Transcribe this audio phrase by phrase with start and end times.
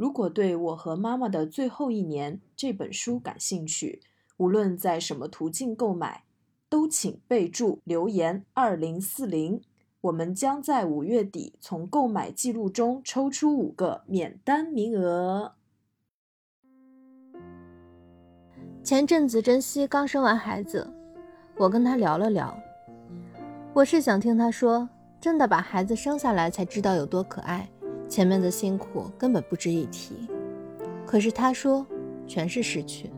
[0.00, 4.00] 如果对我和妈妈的最后一年这本书感兴趣，
[4.38, 6.24] 无论在什么途径购买，
[6.70, 9.60] 都请备注留言二零四零。
[10.00, 15.52] 我们将在五月底从购买记录中抽出五个免单名额。
[18.82, 20.90] 前阵子珍惜刚生完孩子，
[21.58, 22.58] 我跟她聊了聊。
[23.74, 24.88] 我是想听她说，
[25.20, 27.70] 真的把孩子生下来才知道有多可爱。
[28.10, 30.28] 前面的辛苦根本不值一提，
[31.06, 31.86] 可是他说，
[32.26, 33.08] 全是失去，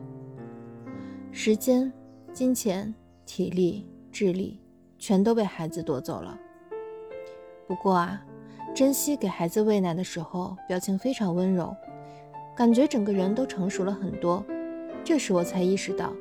[1.31, 1.91] 时间、
[2.31, 2.93] 金钱、
[3.25, 4.61] 体力、智力，
[4.99, 6.39] 全都被孩子夺走了。
[7.67, 8.23] 不过啊，
[8.75, 11.75] 珍惜给孩子喂奶的时候，表情非常温柔，
[12.55, 14.45] 感觉整个人都成熟了很多。
[15.03, 16.13] 这时我才意识到，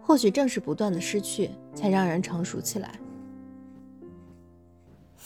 [0.00, 2.98] 或许正是不断的失去，才让人成熟起来。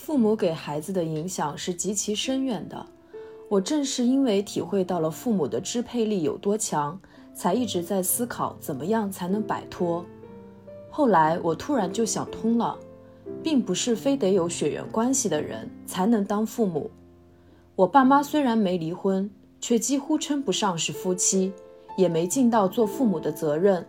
[0.01, 2.87] 父母给孩子的影响是极其深远的。
[3.49, 6.99] 我正是因为体会到了父母的支配力有多强，
[7.35, 10.07] 才一直在思考怎么样才能摆脱。
[10.89, 12.79] 后来我突然就想通了，
[13.43, 16.89] 并不是非得有血缘关系的人才能当父母。
[17.75, 19.29] 我爸妈虽然没离婚，
[19.61, 21.53] 却几乎称不上是夫妻，
[21.97, 23.85] 也没尽到做父母的责任，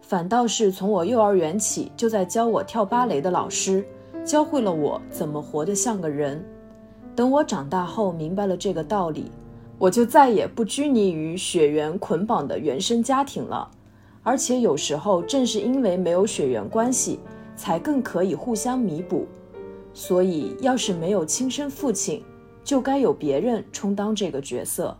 [0.00, 3.84] 反倒是从我幼儿园起就在教我跳芭蕾的老师。
[4.24, 6.44] 教会了我怎么活得像个人。
[7.14, 9.30] 等我长大后明白了这个道理，
[9.78, 13.70] 我就再也不拘泥于血缘捆绑的原生家庭了。
[14.22, 17.18] 而且有时候正是因为没有血缘关系，
[17.56, 19.26] 才更可以互相弥补。
[19.92, 22.24] 所以，要是没有亲生父亲，
[22.64, 24.96] 就该有别人充当这个角色。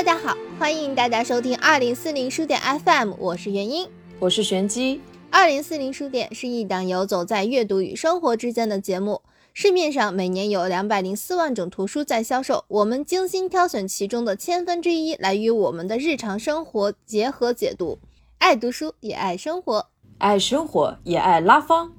[0.00, 3.86] 大家好，欢迎大家收听二零四零书店 FM，我是元英，
[4.18, 4.98] 我是玄机。
[5.28, 9.20] 二零四零书店是一档游走在阅读与生活之间的节目，
[9.52, 17.98] 市面上每年有两百零四万种图书在销售，我们精心挑选其中的千分之一来与我们的日常生活结合解读。
[18.38, 21.92] 爱读书也爱生活，爱生活也爱拉芳。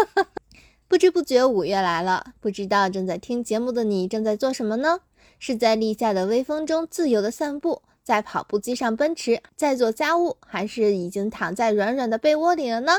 [0.88, 5.00] 不知不觉五月来了，不知道正在听节目的你正在做什么呢？
[5.38, 12.92] 是在立夏的微风中自由的散步，在跑步机上奔驰，在做家务，还是已经躺在软软的被窝里了呢？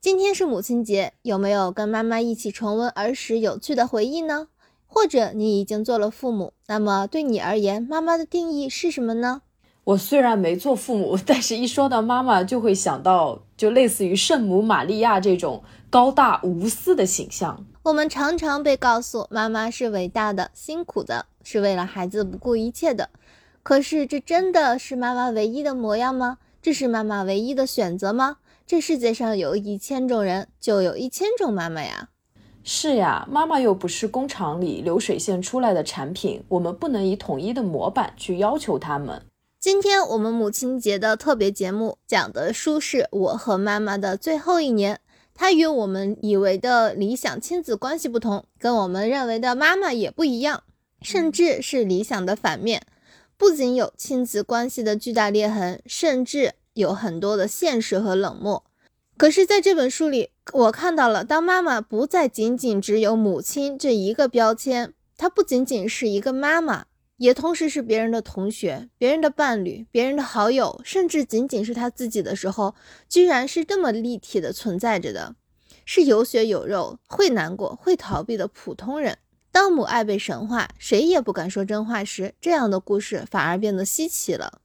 [0.00, 4.48] 今天是母亲节，有没有跟妈妈一起重温儿时有趣的回忆呢？
[4.86, 9.42] 或者你已经做了父母，那么对你而言，妈妈的定义是什么呢？
[9.84, 17.66] 我虽然没做父母，但是一说到妈妈，就会想到就类似于圣母玛利亚这种高大无私的形象。
[17.82, 21.26] 我们常常被告诉，妈妈是伟大的、辛苦的。
[21.44, 23.10] 是为了孩子不顾一切的，
[23.62, 26.38] 可是这真的是妈妈唯一的模样吗？
[26.60, 28.38] 这是妈妈唯一的选择吗？
[28.66, 32.08] 这世界上有一千种人，就有一千种妈妈呀。
[32.62, 39.20] 是呀，妈妈又不是工厂里流水线出来的产品，我们不能以统一的模板去要求他们。
[39.60, 44.96] 今天我们母亲节的特别节目讲的书是《我和妈妈的最后一年》，
[45.34, 50.63] 它与我们以为的理想亲子关系不同，跟我们认为的妈妈也不一样。
[51.04, 52.82] 甚至是理想的反面，
[53.36, 58.64] 不仅有亲子关系的巨大裂痕，甚至有很多的现实和冷漠。
[59.16, 66.86] 可是，在这本书里，我看到了，当妈妈不再仅仅只有母亲这一个标签，她不仅仅是一个妈妈，
[67.18, 72.74] 也同时是别人的同学、别人的伴侣、别人的好友，甚至仅仅是她自己的时候，
[73.08, 75.36] 居然是这么立体的存在着的，
[75.84, 79.18] 是有血有肉、会难过、会逃避的普通人。
[79.54, 84.60] 当母爱被神化，谁也不敢说真话时，这样的故事反而变得稀奇了。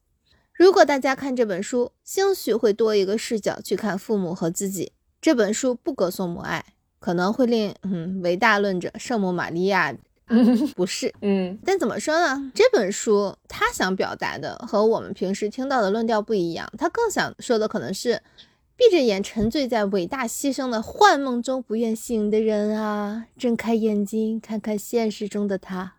[0.51, 4.93] 如果大家看这本书，兴许会多一个视角去看父母和自己。
[5.21, 6.65] 这本书不歌颂母爱，
[6.97, 9.95] 可能会令嗯伟大论者圣母玛利亚
[10.75, 12.51] 不是嗯，但怎么说呢？
[12.55, 18.19] 这本书他想表达的和我们平时听到的论调不一样，他更想说的可能是。
[18.79, 25.95] 闭着眼沉醉在伟大牺牲的幻梦中不愿醒的人啊，睁开眼睛看看现实中的他。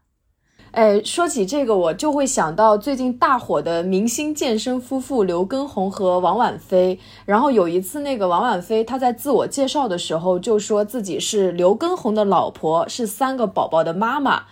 [0.70, 6.98] 哎，说起这个，我就会想到最近大火的明星健身夫妇刘畊宏和王婉菲。
[7.26, 14.44] 然后有一次，那个王婉菲她在自我介绍的时候就说自己是刘畊宏的老婆，是三个宝宝的妈妈。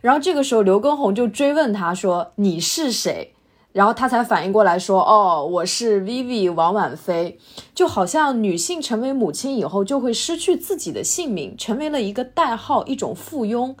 [0.00, 3.34] 然后这个时候，刘畊宏就追问她说：“你是谁？”
[3.72, 7.38] 然后他才反应过来，说：“哦，我是 Vivi 王婉菲。”
[7.74, 13.74] 就好像女性成为母亲以后，就会失去自己的姓名，成为了一个代号，一种附庸。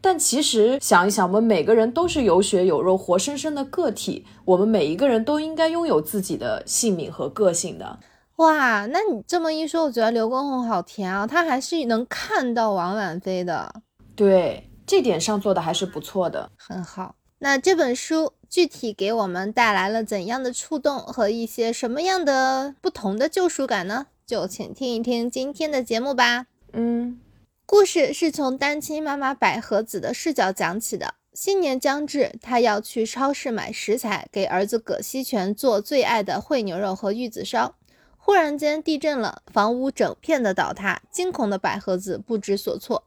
[0.00, 7.98] 但其实想一想，我们每个人都是有血有肉、活生生的个体，我们每一个人都应该拥有自己的姓名和个性的。
[8.36, 13.74] 哇，那你这么一说，我觉得刘畊宏好甜啊，他还是能看到王婉菲的。
[14.14, 17.16] 对，这点上做的还是不错的，很好。
[17.40, 24.08] 那这本书具体给我们带来了怎样的触动和一些什么样的不同的救赎感呢？
[24.26, 26.46] 就请听一听今天的节目吧。
[26.72, 27.20] 嗯。
[27.64, 31.14] 故事是从单亲妈妈百合子的视角讲起的。
[31.34, 37.76] 新年将至，她要去超市买食材，给儿子葛西全做最爱的烩牛肉和玉子烧。
[38.16, 43.04] 忽然间地震了，房屋整片的倒塌，惊恐的百合子不知所措。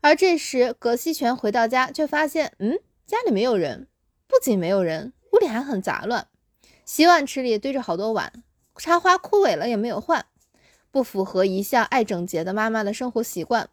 [0.00, 2.78] 而这时，葛西全回到家，却发现，嗯，
[3.08, 3.88] 家里没有人。
[4.26, 6.28] 不仅没有人，屋里还很杂乱，
[6.84, 8.44] 洗碗池里堆着好多碗，
[8.76, 10.26] 插花枯萎了也没有换，
[10.90, 13.70] 不符合一向爱整洁的妈妈的生活习惯。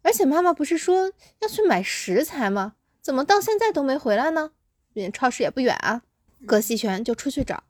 [0.00, 2.76] 而且妈妈不是说要去买食材吗？
[3.02, 4.52] 怎么到现在都没回来呢？
[4.94, 6.00] 离超市也不远啊。
[6.46, 7.64] 葛西全就出去找，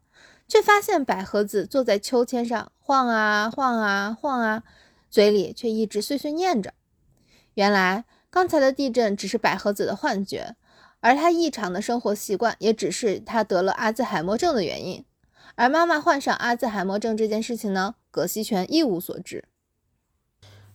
[0.46, 4.62] 却发现百合子坐在秋千上晃啊晃啊晃啊，
[5.10, 6.72] 嘴里却一直碎碎念着。
[7.54, 10.54] 原来刚才的地震只是百合子的幻觉，
[11.00, 15.04] 而他异常的生活习惯也只是他得了阿兹海默症的原因。
[15.54, 19.44] 而妈妈患上阿兹海默症这件事情呢，葛西全一无所知。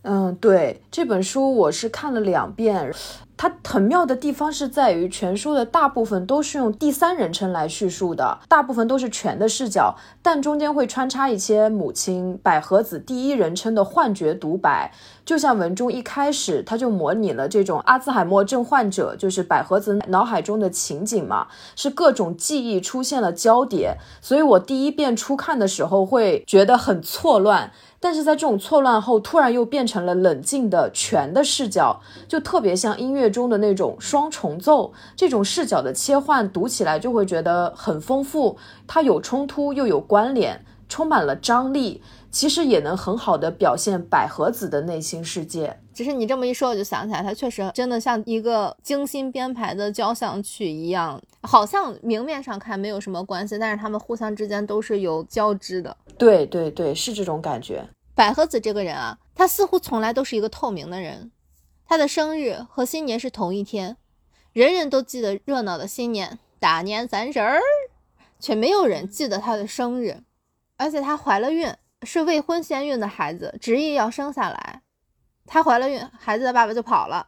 [0.04, 2.94] 嗯，对这本书我是看了两遍，
[3.38, 14.92] 它很妙的地方是在于全书的大部分都是用第三人称来叙述的，大部分都是全的视角，但中间会穿插一些母亲百合子第一人称的幻觉独白，
[15.24, 21.48] 就像文中一开始他就模拟了这种阿兹海默症患者，就是百合子脑海中的情景嘛，
[21.78, 27.72] 是各种记忆出现了交叠，所以我第一遍初看的时候会觉得很错乱。
[28.04, 34.92] 但是在这种错乱后，突然又变成了冷静的全的视角，就特别像音乐中的那种双重奏。
[35.16, 42.02] 这种视角的切换，读起来就会觉得很丰富，它有冲突又有关联，充满了张力。
[42.30, 45.78] 其实也能很好的表现百合子的内心世界。
[45.94, 55.96] 只是你这么一说，我就想起来，它确实真的像一个精心编排的交响曲一样，好像明面上看没有什么关系，但是他们互相之间都是有交织的。
[56.18, 57.88] 对对对，是这种感觉。
[58.16, 61.32] 百合子这个人啊，他似乎从来都是一个透明的人。
[61.86, 63.98] 他的生日和新年是同一天，
[64.52, 67.60] 人人都记得热闹的新年，大年三十儿，
[68.40, 70.24] 却没有人记得他的生日。
[70.78, 71.72] 而且她怀了孕，
[72.04, 74.82] 是未婚先孕的孩子，执意要生下来。
[75.46, 77.28] 她怀了孕，孩子的爸爸就跑了，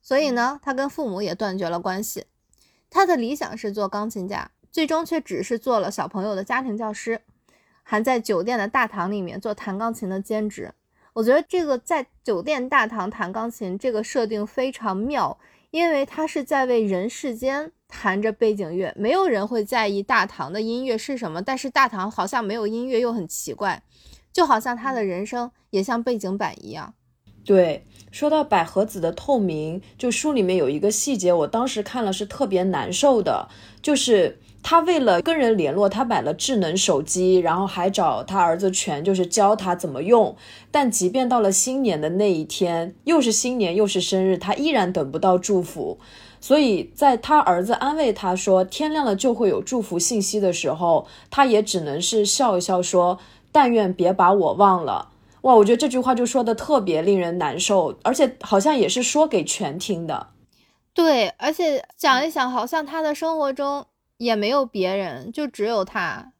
[0.00, 2.26] 所以呢，她跟父母也断绝了关系。
[2.88, 7.22] 她的理想是做钢琴家，最终却只是做了小朋友的家庭教师。
[7.88, 10.74] 还在酒店的大堂里面做弹钢琴的兼职，
[11.12, 15.38] 我觉得这个在酒店大堂弹钢琴这个设定非常妙，
[15.70, 23.80] 因为他是在为人世间弹着背景乐，没有人会在意大堂的音乐是什么，但是大堂好像没有音乐又很奇怪，
[24.32, 26.92] 就好像他的人生也像背景板一样。
[27.44, 33.48] 对，说到百合子的透明，就书里面有一个细节，我当时看了是特别难受的，
[33.80, 34.40] 就是。
[34.68, 40.34] 他为了跟人联络，他买了智能手机，然后还找他儿子全，就是教他怎么用。
[40.72, 46.00] 但即便到了新年的那一天，又是新年又是生日，他依然等不到祝福。
[46.40, 53.20] 所以在他儿子安慰他说天亮了就会有祝福信息的时候，他也只能是笑一笑说
[53.52, 55.10] ：“但愿别把我忘了。”
[55.42, 60.30] 哇，我觉得这句话就说的特别令人难受，而且好像也是说给全听的。
[60.92, 63.86] 对，而且想一想，好像他的生活中。
[64.18, 66.32] 也没有别人，就只有他，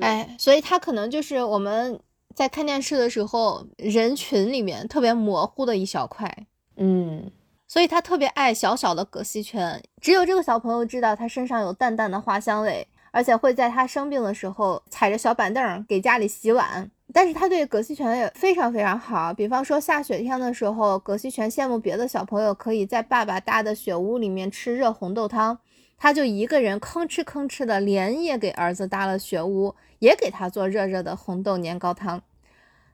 [0.00, 1.98] 哎，所以他可能就是我们
[2.34, 7.30] 在看电视的时候人群里面特别模糊的一小块，嗯，
[7.66, 16.90] 所以他特别爱小小的葛西圈，只有这个小朋友知道他身上有淡淡的花香味，而且会在他生病的时候踩着小板凳给家里洗碗。
[17.12, 25.58] 但是他对葛西泉也非常非常好，比方说下雪天的时候，葛西泉羡慕别的小朋友可以在爸爸搭的雪屋里面吃热红豆汤。
[25.98, 32.22] 他就一个人吭哧吭哧的，连夜给儿子搭了雪屋，也给他做热热的红豆年糕汤。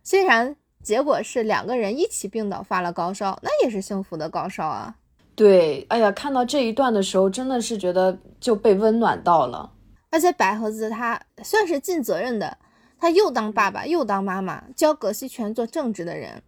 [0.03, 4.97] 虽然结果是两个人一起病倒发了高烧，那也是幸福的高烧啊。
[5.35, 9.73] 对，哎呀，看到这一段的时候，真的是觉得就被温暖到了。
[10.11, 12.59] 而且百合子他算是尽责任的，
[12.99, 16.43] 他又当爸爸又当妈妈，教葛西全做正直的人。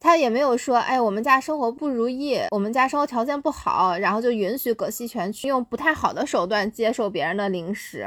[0.00, 8.06] 他也没有说，哎，我们家生活不如意，我们家生活条件不好，然后就允许葛西全去用不太好的手段接受别人的零食，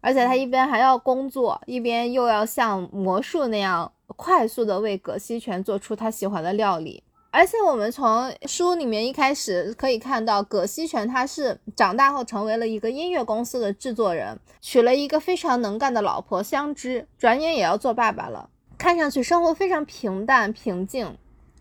[0.00, 7.02] 而且他一边还要工作，一边又要像魔术那样快速的为葛西全做出他喜欢的料理。
[7.32, 18.50] 而且我们从书里面一开始可以看到，葛西全他是长大后成为了一个音乐公司的制作人，娶了一个非常能干的老婆香织，转眼也要做爸爸了。
[18.80, 21.18] 看上去生活非常平淡平静，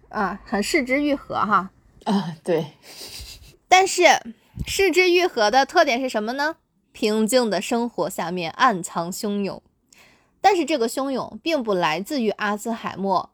[0.07, 1.69] 啊，很视之愈合哈。
[2.05, 2.67] 啊，对。
[3.67, 4.03] 但是
[4.65, 6.55] 视之愈合的特点是什么呢？
[6.93, 9.61] 平静的生活下面暗藏汹涌。
[10.39, 13.29] 但是这个汹涌并不来自于阿兹海默。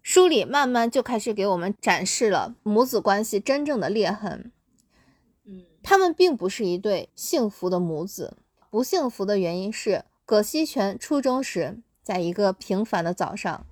[0.00, 4.52] 书里慢慢就开始给我们展示了母子关系真正的裂痕。
[5.44, 8.36] 嗯，他们并不是一对幸福的母子。
[8.70, 13.64] 不幸福的原因是，葛西泉初中时，在一个平凡的早上，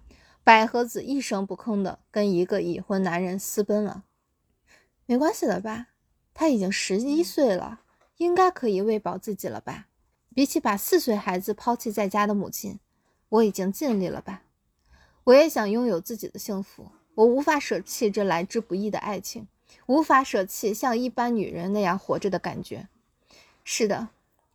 [0.44, 4.04] 百合子一声不吭的跟一个已婚男人私奔了。
[5.06, 5.88] 没关系了吧？
[6.32, 7.80] 他已经十一岁了，
[8.18, 9.88] 应该可以喂饱自己了吧？
[10.32, 12.78] 比起把四岁孩子抛弃在家的母亲，
[13.28, 14.42] 我已经尽力了吧？
[15.24, 19.48] 我也想拥有自己的幸福，我无法舍弃这来之不易的爱情，
[19.86, 22.88] 无法舍弃像一般女人那样活着的感觉。
[23.64, 24.08] 是的，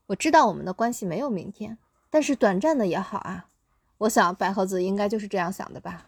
[0.08, 1.78] 我知道我们的关系没有明天，
[2.10, 3.50] 但是短暂的也好啊。
[3.98, 6.06] 我想百合子应该就是这样想的吧。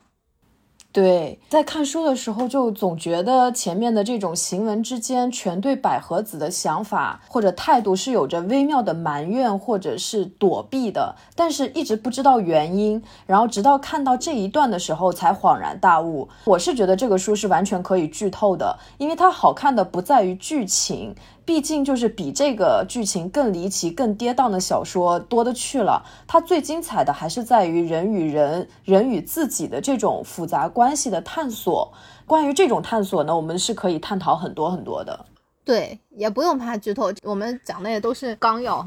[0.89, 16.27] 对，在看书的时候就总觉得前面的这种行文之间，全对百合子的想法或者态度是有着微妙的埋怨或者是躲避的，但是一直不知道原因，然后直到看到这一段的时候才恍然大悟。
[16.45, 21.13] 我是觉得这个书是完全可以剧透的，因为它好看的不在于剧情。
[21.47, 26.05] 毕竟就是比这个剧情更离奇、更跌宕的小说多的去了。
[26.27, 31.89] 它最精彩的还是在于人与人、人与自己的这种复杂关系的探索。
[32.25, 35.25] 关于这种探索呢，我们是可以探讨很多很多的。
[35.63, 38.85] 对，也不用怕剧透，我们讲的也都是纲要。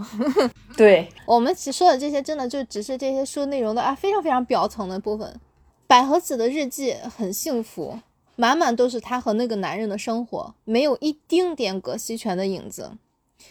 [0.76, 5.40] 对 我们其说的这些，真的就只是这些书内容的啊，非常非常表层的部分。
[5.86, 7.98] 百合子的日记很幸福。
[8.40, 12.92] 满满都是她和那个男人的生活，没有一丁点葛西泉的影子。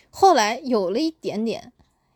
[0.09, 1.71] 后来有了一点点，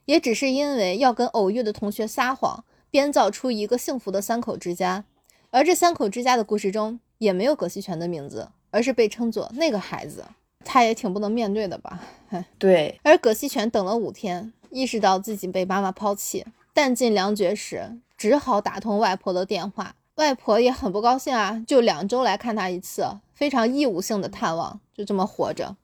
[0.05, 5.05] 也只是因为要跟偶遇的同学撒谎，编造出一个幸福的三口之家。
[5.51, 10.25] 而这三口之家的故事中，也没有葛西泉的名字，而是被称作那个孩子。
[10.65, 11.99] 他也挺不能面对的吧？
[12.57, 12.99] 对。
[13.03, 19.93] 而葛西泉等了五天，意识到自己被妈妈抛弃，弹尽粮绝时，只好打通外婆的电话。
[20.15, 25.75] 外婆也很不高兴啊，就两周来看他一次，非常义务性的探望，就这么活着。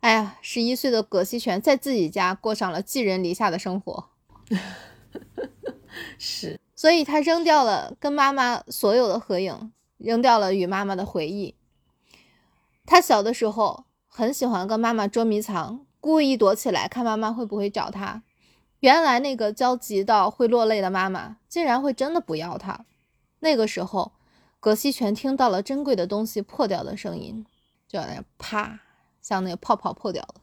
[0.00, 4.10] 哎呀，十一岁的葛西泉在自己家过上了寄人篱下的生活，
[6.18, 11.54] 是，所以他扔掉了跟妈妈所有的合影，扔掉了与妈妈的回忆。
[12.84, 18.22] 他小的时候很喜欢跟妈妈捉迷藏，故意躲起来看妈妈会不会找他。
[18.80, 22.84] 原来那个焦急到会落泪的妈妈，竟然会真的不要他。
[23.40, 24.12] 那个时候，
[24.60, 27.44] 葛西全听到了珍贵的东西破掉的声音，
[27.86, 28.80] 就在那啪，
[29.20, 30.34] 像那个泡泡破掉了。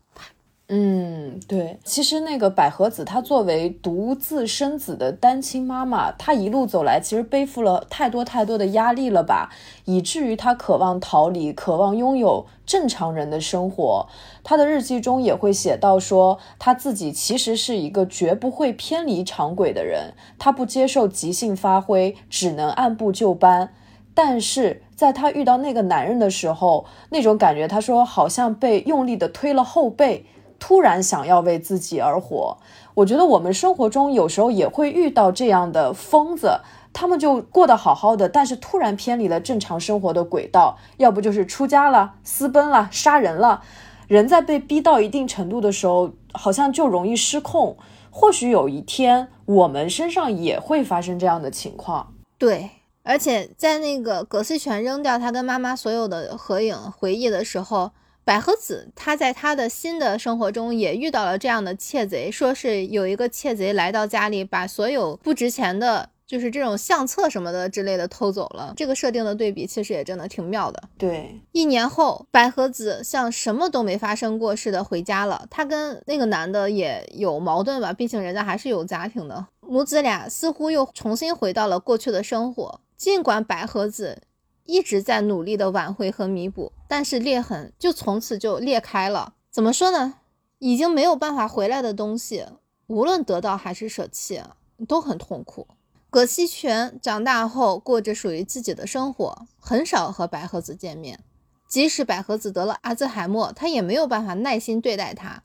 [0.69, 1.77] 嗯，对。
[1.83, 9.51] 其实那个百合子，她作为独自生子的单亲妈妈，她一路走来，其实背负了太多太多的压力了吧，
[9.83, 14.07] 以至于她渴望逃离，渴望拥有正常人的生活。
[14.41, 23.73] 她的日记中也会写到说，她自己其实是一个绝不会偏离常轨的人，她不接受即兴发挥，只能按部就班。
[24.15, 30.25] 但是在她遇到那个男人的时候，那种感觉，她说好像被用力的推了后背，
[30.65, 32.57] 突然想要为自己而活。
[32.93, 36.61] 我觉得我们生活中有时候也会遇到这样的疯子，
[36.93, 43.61] 他们就过得好好的，但是突然偏离了正常生活的轨道，要不就是出家了、私奔了、杀人了。
[44.07, 47.75] 人在被逼到一定程度的时候，好像就容易失控。
[48.09, 52.13] 或许有一天，我们身上也会发生这样的情况。
[52.37, 52.69] 对，
[53.03, 57.91] 而且在那个葛思全扔掉他跟妈妈所有的合影回忆的时候，
[58.23, 66.09] 百合子她在她的新的生活中也遇到了这样的窃贼，说是有一个窃贼来到家里，把所有不值钱的。
[66.25, 70.81] 就是这种相册什么的之类的偷走了，这个设定的对比其实也真的挺妙的。
[70.97, 75.45] 对，一年后，百合子像什么都没发生过似的回家了。
[75.51, 79.45] 她跟那个男的也有矛盾吧，毕竟人家还是有家庭的。
[79.59, 82.79] 母子俩似乎又重新回到了过去的生活。
[82.97, 84.21] 尽管百合子
[84.65, 89.33] 一直在努力的挽回和弥补，但是裂痕就从此就裂开了。
[89.51, 90.15] 怎么说呢？
[90.59, 92.45] 已经没有办法回来的东西，
[92.87, 94.41] 无论得到还是舍弃，
[94.87, 95.67] 都很痛苦。
[96.09, 101.19] 葛西泉长大后过着属于自己的生活，很少和百合子见面。
[101.67, 105.43] 即使百合子得了阿兹海默，他也没有办法耐心对待他。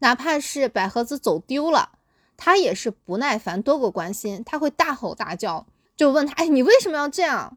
[0.00, 1.92] 哪怕是百合子走丢了，
[2.36, 4.42] 他也是不耐烦多过关心。
[4.44, 7.56] 他会大吼大叫，就问他：“哎，你为什么要这样？”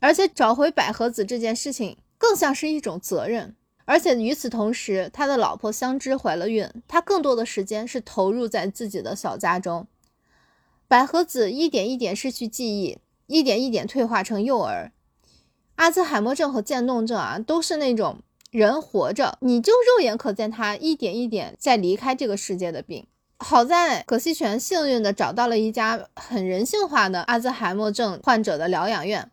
[0.00, 3.54] 而且找回百合子这件事情更像是一种责任。
[3.84, 9.86] 而且与此同时，他的老婆香枝怀了孕，他更多的时间是投入在自己的小家中。
[10.86, 14.92] 百合子一点一点失去记忆，一点一点退化成幼儿。
[15.76, 23.06] 阿兹海默症和渐冻症啊，都是那种人活着你就肉眼可见他一点一点在离开这个世界的病。
[23.38, 29.30] 好在葛西全幸运的找到了一家很人性化的阿兹海默症患者的疗养院。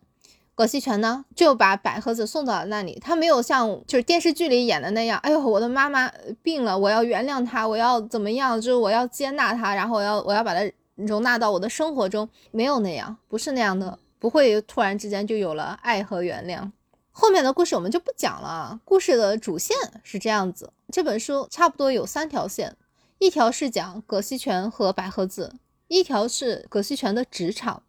[0.58, 6.10] 葛西全呢就把百合子送到了那里，他没有像就是电视剧里演的那样，哎呦，我的妈妈
[6.42, 16.68] 病了，我要原谅她，我要怎么样，就是我要接纳她，然后我要我要把她容纳到我的生活中，没有那样，不是那样的，不会突然之间就有了爱和原谅。
[17.12, 22.74] 后面的故事我们就不讲了啊，故事的主线是这样子，这本书差不多有三条线，
[23.20, 25.54] 一条是讲葛西全和百合子，
[25.86, 27.84] 一条是葛西全的职场。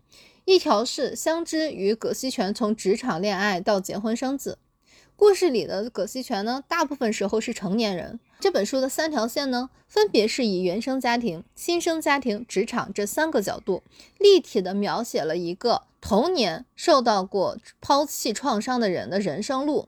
[0.49, 4.57] 一条是香知与葛西全从职场恋爱到结婚生子，
[5.15, 8.19] 故事里的葛西全呢，大部分时候是成年人。
[8.39, 13.83] 这本书的三条线呢，分别是以原生家庭、新生家庭、职场这三个角度，
[14.17, 19.87] 立体的描写了一个童年受到过抛弃创伤的人的人生路。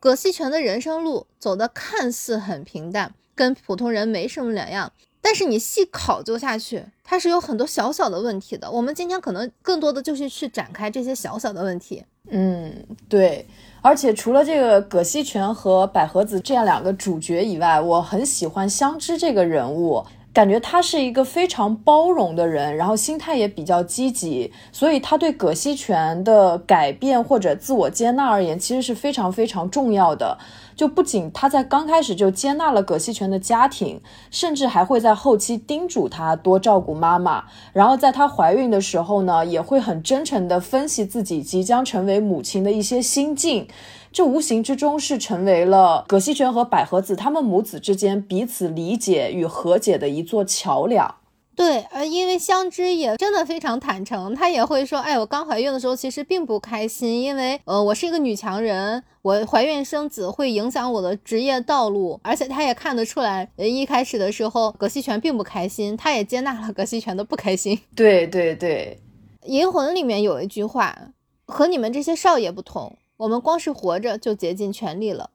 [0.00, 4.94] 葛西全的人生路走的看似很平淡，跟普通人没什么两样。
[5.24, 8.70] 但是你细考究下去，它是有很多小小的问题的。
[8.70, 12.04] 我们今天可能更多的就是去展开这些小小的问题。
[12.28, 12.70] 嗯，
[13.08, 13.46] 对。
[13.80, 20.04] 而且除了这个葛西泉和百合子这样两个主角以外，我很喜欢香知这个人物。
[20.34, 30.36] 感觉他是一个非常包容的人，然后心态也比较积极，所以他对葛西泉的改变或者自我接纳而言，其实是非常非常重要的。
[30.74, 34.00] 就不仅他在刚开始就接纳了葛西全的家庭，
[34.30, 37.44] 甚至还会在后期叮嘱他多照顾妈妈。
[37.72, 43.66] 然后在她怀孕的时候呢，也会很真诚地分析自己即将成为母亲的一些心境。
[44.12, 51.16] 这无形之中是成为了葛西全和百合子他们母子之间彼此理解与和解的一座桥梁。
[51.56, 67.78] 对，呃，因为相知也真的非常坦诚，她也会说，哎，我刚怀孕的时候其实并不开心，因为呃，我是一个女强人，我怀孕生子会影响我的职业道路，而且她也看得出来，呃，一开始的时候葛西泉并不开心，她也接纳了葛西泉的不开心。
[67.94, 68.98] 对对对，
[69.46, 71.10] 《银魂》里面有一句话，
[71.46, 72.96] 和你们这些少爷不同。
[73.16, 75.30] 我们光是活着就竭尽全力了。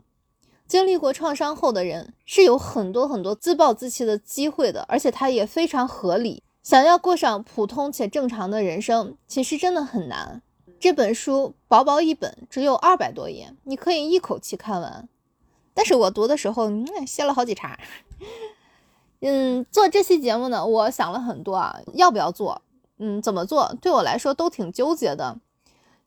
[0.69, 6.43] 经历过创伤后的人是有很多很多自暴自弃的机会的，而且它也非常合理。
[6.61, 10.43] 想要过上普通且正常的人生，其实真的很难。
[10.79, 15.09] 这本书薄薄一本，只有二百多页，你可以一口气看完。
[15.73, 17.75] 但是我读的时候，嗯，歇了好几茬。
[19.21, 22.61] 嗯，做这期节目呢，我想了很多啊，要不要做？
[22.99, 23.75] 嗯，怎么做？
[23.81, 25.39] 对我来说都挺纠结的。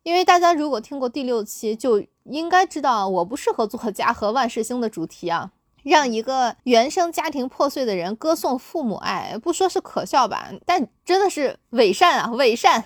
[0.02, 5.52] 因为大家如果听过第六期，就应该知道我不适合做家和万事兴的主题啊。
[5.82, 12.84] 让一个原生家庭破碎的人歌颂父母爱，不说是可笑吧，但真的是伪善啊，伪善。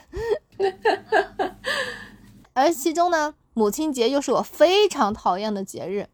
[2.54, 6.08] 而其中呢，母亲节又是我非常讨厌的节日，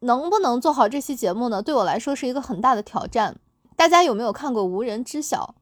[0.00, 1.62] 能不能做好这期节目呢？
[1.62, 3.36] 对我来说是一个很大的挑战。
[3.76, 5.54] 大家有没有看过《无人知晓》？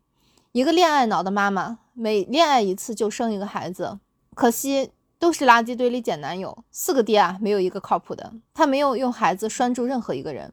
[0.52, 3.98] 一个恋爱脑的妈妈，每恋爱一次就生一个孩子。
[4.34, 8.32] 可惜都是垃圾堆里捡男友，四个爹啊，没有一个靠谱的。
[8.54, 10.52] 他没有用孩子拴住任何一个人，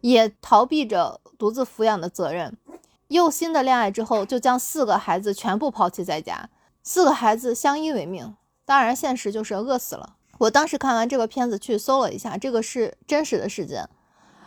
[0.00, 2.56] 也逃避着独自抚养的责任。
[3.08, 6.48] 又新的恋爱之后，就将四个孩子全部抛弃在家，
[6.82, 8.34] 四个孩子相依为命。
[8.64, 10.16] 当然，现实就是饿死了。
[10.38, 13.88] 我当时看完这个片子，去搜了一下，这个是真实的事件，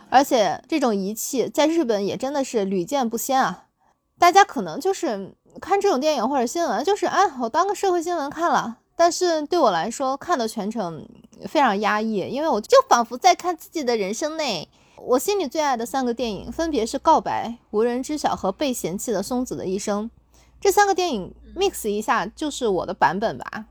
[0.08, 3.66] 而且这种遗弃在日本也真的是屡见不鲜啊。
[4.18, 5.34] 大家可能就是。
[5.60, 8.78] 看这种电影或者新闻，就是啊，我当个社会新闻看了。
[8.94, 11.06] 但是对我来说，看的全程
[11.46, 14.68] 非常压抑，因为我就仿佛在看自己的人生内。
[14.96, 20.04] 我心里最爱的三个电影分别是《告白》《无人知晓》和《被嫌弃的松子的一生》。
[20.58, 23.66] 这三个电影 mix 一下就是我的版本吧。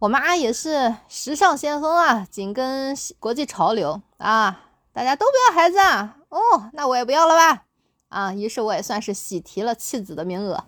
[0.00, 6.18] 我妈也是时尚先锋啊，紧跟国际潮流啊，大家都不要孩子啊。
[6.28, 6.38] 哦，
[6.74, 7.64] 那我也不要了吧。
[8.10, 10.62] 啊，于是我也算是喜提了弃子的名额。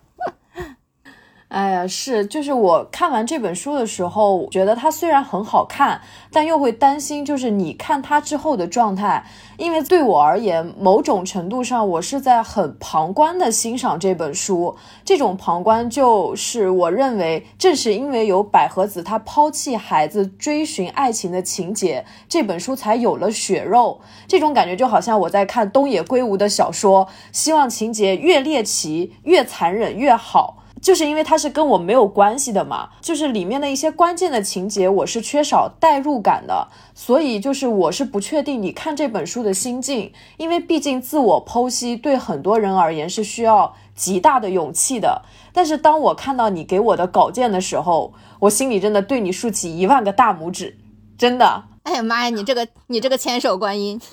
[1.51, 5.99] 哎呀，是，就是我看完这本书的时候，觉得它虽然很好看，
[6.31, 9.25] 但又会担心，就是你看它之后的状态。
[9.57, 14.73] 因为对我而言，某种程度上，我是在很旁观的欣赏这本书。
[15.03, 23.99] 这种旁观，就是我认为，正是因为有百合子她抛弃孩子、追寻爱情的情节，这本书才有了血肉。
[24.25, 30.59] 这种感觉就好像我在看东野圭吾的小说，希望情节越猎奇、越残忍越好。
[30.81, 45.21] 就是因为它是跟我没有关系的嘛，就是里面的一些关键的情节，我是缺少代入感的，所以就是我是不确定你看这本书的心境，因为毕竟自我剖析对很多人而言是需要极大的勇气的。
[45.53, 50.79] 但是当我看到你给我的稿件的时候，我心里真的对你竖起一万个大拇指，
[51.17, 51.63] 真的。
[51.83, 54.01] 哎呀妈呀，你这个你这个千手观音。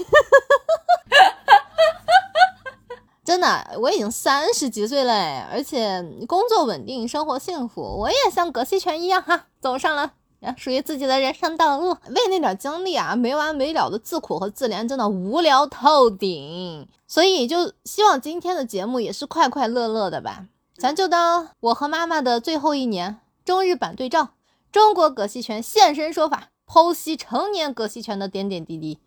[3.29, 7.83] 真的，我已经三十几岁了，而且工作稳定，生活幸福。
[7.83, 10.15] 我也像葛西泉一样哈，走上了
[10.57, 11.91] 属于自己的人生道路。
[11.91, 16.89] 为那点经历啊，没完没了的自苦和自怜，真的无聊透顶。
[17.07, 20.47] 所以就希望今天的节目也是快快乐乐的吧。
[20.79, 24.31] 咱就当我和妈妈的最后一年，中日版对照，
[24.73, 28.99] 中国葛西泉现身说法，剖析成年葛西泉的点点滴滴。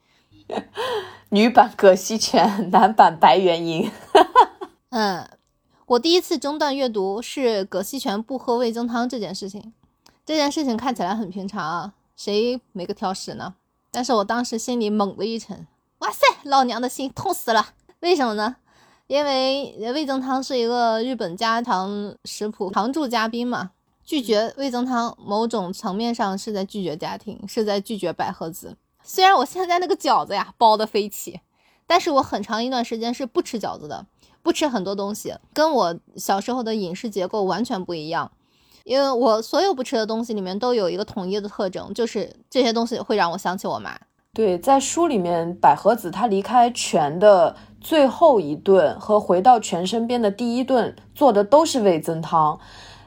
[1.30, 3.92] 女版葛西泉，男版白元英。
[4.90, 5.28] 嗯，
[5.86, 9.74] 我第一次中断阅读是葛西泉不喝味增汤这件事情。
[10.26, 13.56] 这件事情看起来很平常啊，谁没个挑食呢？
[13.90, 15.68] 但是我当时心里猛地一沉，
[16.00, 17.70] 哇塞，老娘的心痛死了！
[18.02, 18.56] 为什么呢？
[19.08, 23.72] 因为味增汤是一个日本家常食谱常驻嘉宾嘛，
[24.06, 28.78] 拒绝味增汤，某种层面上是在拒绝家庭，是在拒绝百合子。
[29.04, 31.42] 虽然我现在那个饺子呀包的飞起，
[31.88, 34.06] 但是我很长一段时间是不吃饺子的，
[34.42, 38.32] 不吃很多东西，跟我小时候的饮食结构完全不一样。
[38.84, 43.96] 因为我所有不吃的东西里面都有一个统一的特征，就是这些东西会让我想起我妈。
[44.34, 52.60] 对，在书里面，百合子她离开全的最后一顿和回到全身边的第一顿做的都是味增汤。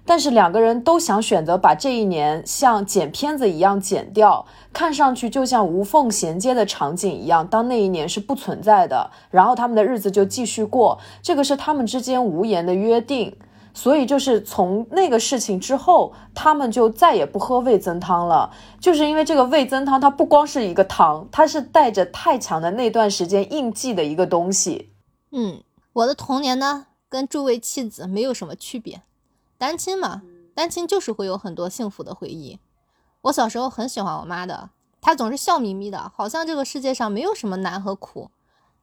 [0.06, 13.36] 但是两个人都想选择把这一年像剪片子一样剪掉，看上去就像无缝衔接的场景一样，当那一年是不存在的，然后他们的日子就继续过，这个是他们之间无言的约定。
[13.76, 24.92] 所以就是从那个事情之后，他们就再也不喝味增汤了，就是因为这个味增汤它不光是一个汤，它是带着太强的那段时间印记的一个东西。
[25.32, 25.60] 嗯，
[25.92, 29.02] 我的童年呢，跟诸位妻子没有什么区别。
[29.64, 30.20] 单亲嘛，
[30.54, 32.58] 单亲就是会有很多幸福的回忆。
[33.22, 34.68] 我小时候很喜欢我妈的，
[35.00, 38.30] 她总是笑眯眯的，好像这个世界上没有什么难和苦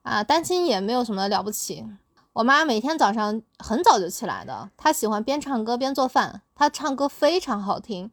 [0.02, 0.24] 啊。
[0.24, 1.86] 单亲也没有什么了不起。
[2.34, 8.10] 我妈每天早上很早就起来的，她喜欢边唱歌边做饭，她唱歌非常好听，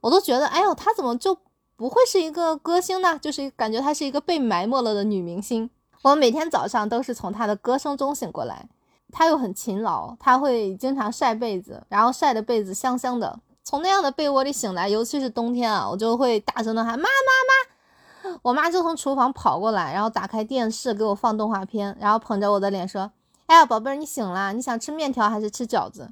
[0.00, 1.38] 我都觉得，哎呦，她怎么就
[1.76, 3.16] 不会是一个歌星呢？
[3.20, 5.70] 就是感觉她是一个被埋没了的女明星。
[6.02, 8.68] 我每天早上都是从她的歌声中醒过来。
[9.10, 13.38] 他又很勤劳，他会经常晒被子，然后晒的被子香香的。
[13.62, 18.38] 从那样的被窝里醒来，尤其是冬天啊，我就会大声的喊妈妈妈。
[18.42, 23.10] 我妈就从厨房跑过来，然后打开电视给我放动画片，然后捧着我的脸说
[23.46, 26.10] ：“哎呀，宝贝儿，你醒了，你想吃面条还是吃饺子？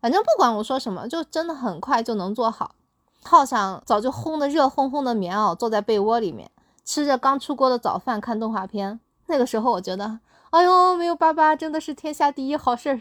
[0.00, 2.74] 反正不管我说什么，就真的很快就能做好。
[3.22, 6.50] 套上早就烘的热烘烘的棉袄，坐在被窝里面，
[6.84, 8.98] 吃着刚出锅的早饭，看动画片。
[9.26, 10.20] 那个时候，我觉得。”
[10.54, 13.00] 哎呦，没有爸爸真的是天下第一好事儿，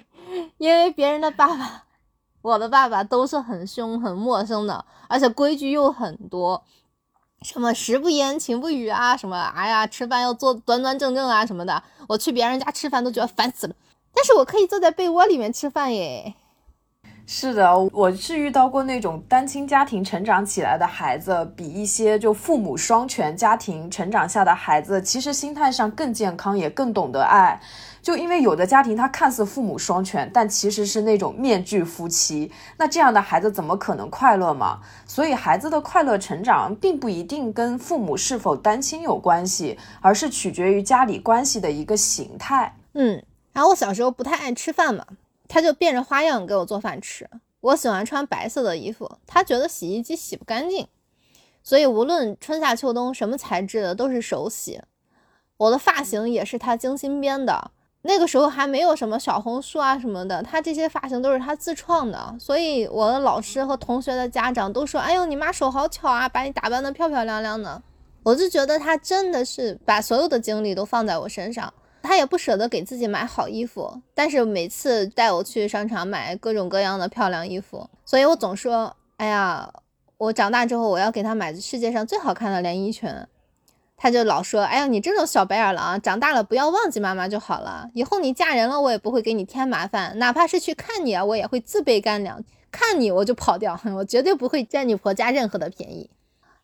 [0.58, 1.84] 因为别人的爸爸，
[2.42, 6.64] 我的爸爸都是很凶、很陌生的，而且规矩又很多，
[7.44, 13.76] 什么食不言，寝不语啊，什么哎呀，吃饭要坐端端正正啊什么的，我去别人家吃饭都觉得烦死了，
[14.16, 16.34] 但是我可以坐在被窝里面吃饭耶。
[17.26, 27.60] 是的，我是遇到过那种单亲家庭成长起来的孩子，比一些就父母双全家庭成长下的孩子，其实心态上更健康，也更懂得爱。
[28.02, 34.82] 就因为有的家庭他看似父母双全，但其实是那种面具夫妻，那这样的孩子怎么可能快乐嘛？
[35.08, 42.76] 所以孩子的快乐成长并不一定跟父母是否单亲有关系，而是取决于家里关系的一个形态。
[42.96, 45.06] 嗯，然后我小时候不太爱吃饭嘛。
[45.54, 47.30] 他就变着花样给我做饭吃。
[47.62, 50.88] 我喜欢穿白色的衣服，他觉得洗衣机洗不干净，
[51.62, 54.82] 所以无论春夏秋冬什么材质的都是手洗。
[55.58, 57.70] 我的发型也是他精心编的，
[58.02, 62.36] 那个时候还没有什么小红书啊什么的，他这些发型都是他自创的。
[62.40, 67.84] 所以我的老师和同学的家长都说：“哎呦，你妈手好巧啊，把你打扮得漂漂亮亮的。”
[68.24, 71.72] 我就觉得他真的是把所有的精力都放在我身上。
[72.04, 79.74] 他也不舍得给自己买好衣服，但是每次带我去商场买各种各样的漂亮衣服，所以我总说，哎呀，
[80.18, 83.10] 我长大之后我要给他买世界上最好看的连衣裙。
[83.96, 87.90] 他就老说，哎呀，你这种小白眼狼，长大了不要忘记妈妈就好了。
[87.94, 96.10] 以后你嫁人了，我也不会给你添麻烦，哪怕是去看你啊，我也会自备干粮，看你我就跑掉， 我绝对不会占你婆家任何的便宜。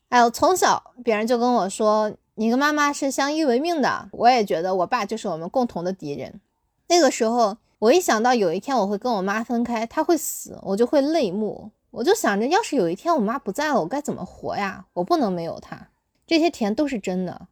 [0.10, 2.12] 哎呦，从小别人就跟我说。
[2.40, 6.40] 你跟妈妈是相依为命的，我也觉得我爸就是我们共同的敌人。
[6.88, 11.70] 那个时候，我一想到有一天我会跟我妈分开，她会死，我就会泪目。
[11.92, 14.86] 我就想着，要是有一天我妈不在了，我该怎么活呀？
[14.94, 15.90] 我不能没有她。
[16.26, 17.48] 这些甜都是真的。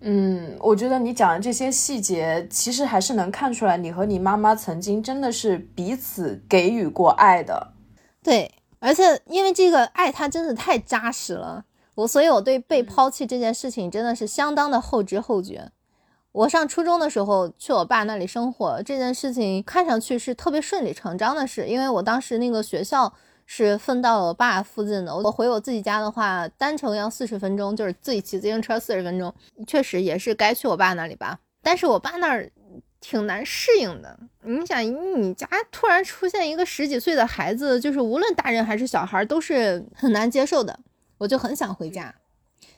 [0.00, 7.72] 嗯，我觉得你讲的这些细节，其实还是能看出来，你和你妈妈曾经真的是彼此给予过爱的。
[8.20, 11.64] 对，而且因为这个爱，它真的太扎实了。
[11.94, 15.70] 我所以，我对被抛弃这件事情真的是相当的后知后觉。
[16.32, 23.14] 我上初中的时候去我爸那里生活，这件事情看上去是特别顺理成章的事，因为我当时那个学校
[23.46, 25.16] 是分到了我爸附近的。
[25.16, 29.32] 我回我自己家的话，单程要四十分钟，就是自己骑自行车四十分钟，
[29.64, 31.38] 确实也是该去我爸那里吧。
[31.62, 32.50] 但是我爸那儿
[33.00, 34.18] 挺难适应的。
[34.42, 40.76] 你想，你家突然出现一个十几岁的孩子，就是无论大人还是小孩都是很难接受的。
[41.18, 42.14] 我就很想回家。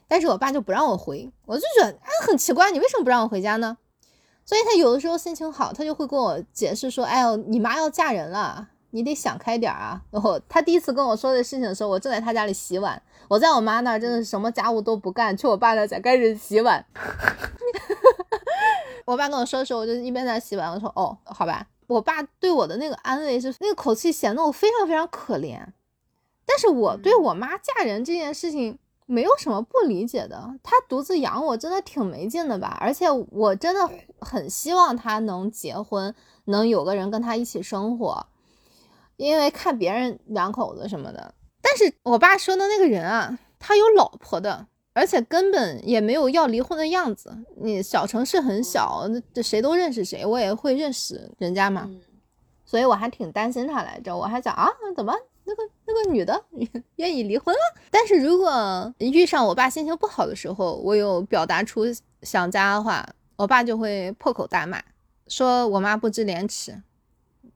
[0.09, 3.77] 但是我爸就不让我回，我就觉得哎很奇怪，你为什么不让我回家呢？
[4.45, 10.01] 所以他有的时候心情好，他就会跟我解释说，哎呦，你妈要嫁人了，你得想开点啊。
[10.13, 16.85] 然后他第一次跟我说这事情的时候，我正在他家里洗碗，我在我妈那儿真的是什么家务都不干，去我爸那才开始洗碗。
[19.05, 21.67] 我爸跟我说的时候，我就一边在洗碗，我说哦，好吧。
[21.89, 25.65] 我爸对我的那个安慰是那个口气显得我非常非常可怜，
[26.47, 28.79] 但是我对我妈嫁人这件事情。
[29.09, 32.77] 没有什么不理解的，她独自养我真的挺没劲的吧？
[32.81, 36.13] 而且我真的很希望她能结婚，
[36.47, 38.27] 能有个人跟她一起生活，
[39.17, 41.33] 因为看别人两口子什么的。
[41.63, 47.33] 但是我爸说的那个人啊，他有老婆的，而且根本也没有要离婚的样子。
[47.59, 51.89] 你小城市很小，这谁都认识谁，我也会认识人家嘛，
[52.65, 54.17] 所以我还挺担心他来着。
[54.17, 55.15] 我还想啊，怎么？
[55.47, 56.45] 那个那个女的
[56.97, 61.85] 愿意离婚了，但是如果遇上我爸心情不好的时候，我有表达出
[62.23, 63.07] 想家的话，
[63.37, 64.83] 我爸就会破口大骂，
[65.29, 66.83] 说我妈不知廉耻，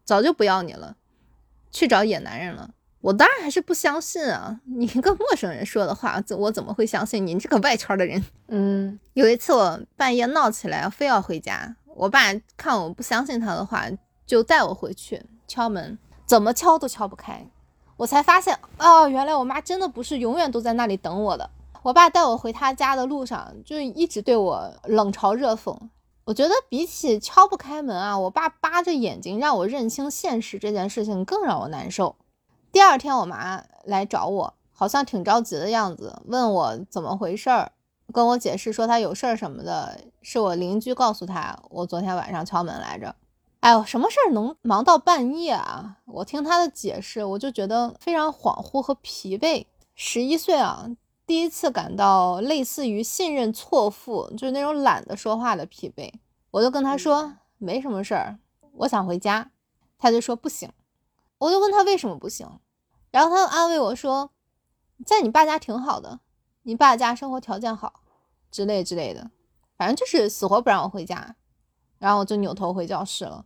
[0.05, 0.97] 早就不要你了，
[1.71, 2.71] 去找野男人了。
[3.01, 8.23] 我当然还是不相信啊，你一个陌生人说的话，我怎么会相信你这个外圈的人？
[8.49, 12.21] 嗯，有一次我半夜闹起来，非要回家，我爸
[12.59, 13.87] 看我不相信他的话，
[14.27, 17.51] 就带我回去敲门，怎么敲都敲不开。
[18.01, 21.51] 我才发现，哦，原来我妈真的不是永远都在那里等我的。
[21.83, 25.77] 我爸带我回他家的路上，就一直对我冷嘲热讽。
[26.25, 32.17] 我觉得比起敲不开门啊，我爸扒着眼睛让我认清现实这件事情更让我难受。
[32.73, 37.71] 第二天，我妈来找我，好像挺着急的样子，问我怎么回事儿，
[38.15, 43.15] 跟我解释说她有事儿什么的，是我邻居告诉她我昨天晚上敲门来着。
[43.61, 45.99] 哎呦，什么事儿能忙到半夜啊？
[46.07, 49.67] 我听他的解释，我就觉得非常恍惚和疲惫。
[49.95, 50.89] 十一岁啊，
[51.27, 56.11] 第一次感到类似于信任错付，就是那种懒得说话的疲惫。
[56.51, 58.39] 我就跟他说没什么事儿，
[58.73, 59.51] 我想回家。
[59.99, 60.73] 他就说不行。
[61.37, 62.49] 我就问他为什么不行，
[63.11, 64.31] 然后他又安慰我说，
[65.05, 66.21] 在你爸家挺好的，
[66.63, 68.01] 你爸家生活条件好，
[68.51, 69.31] 之类之类的，
[69.77, 71.37] 反正就是死活不让我回家。
[71.99, 73.45] 然后我就扭头回教室了。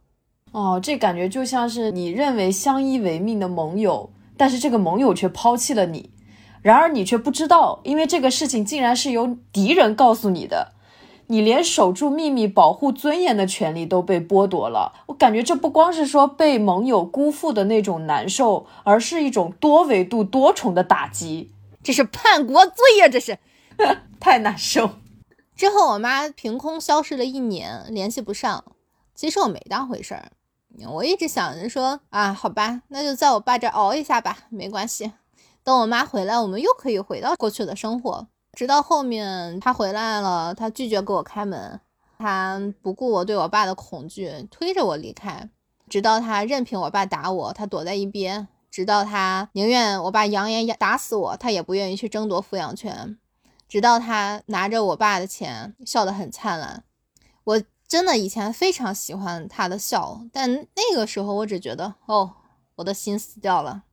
[0.55, 6.11] 哦，这感觉就像是你认为相依为命的盟友，但是这个盟友却抛弃了你，
[6.63, 10.75] 然而你却不知道，因为这个事情竟然是由敌人告诉你的，
[11.27, 14.93] 你连守住秘密、保护尊严的权利都被剥夺了。
[15.07, 21.51] 我感觉这不光是说被盟友辜负的那种难受，而是一种多维度、多重的打击，
[21.83, 23.09] 这是叛国罪呀！
[23.09, 23.39] 这是
[24.21, 24.91] 太难受。
[25.57, 28.65] 之后我妈凭空消失了一年，联系不上，
[29.17, 30.31] 其实我没当回事儿。
[30.89, 35.13] 我一直想着说啊，好吧，那就在我爸这熬一下吧，没关系。
[35.63, 38.27] 等我妈回来，我们又可以回到过去的生活。
[38.53, 41.81] 直到后面她回来了，她拒绝给我开门，
[42.19, 45.49] 她不顾我对我爸的恐惧，推着我离开。
[45.89, 48.49] 直到她任凭我爸打我，她躲在一边。
[48.71, 53.17] 直到她宁愿我爸扬言打死我，她也不愿意去争夺抚养权。
[53.69, 56.83] 直到她拿着我爸的钱，笑得很灿烂。
[57.45, 57.63] 我。
[57.95, 62.35] 真的以前非常喜欢他的笑，但那个时候我只觉得，哦，
[62.75, 63.85] 我的心死掉了，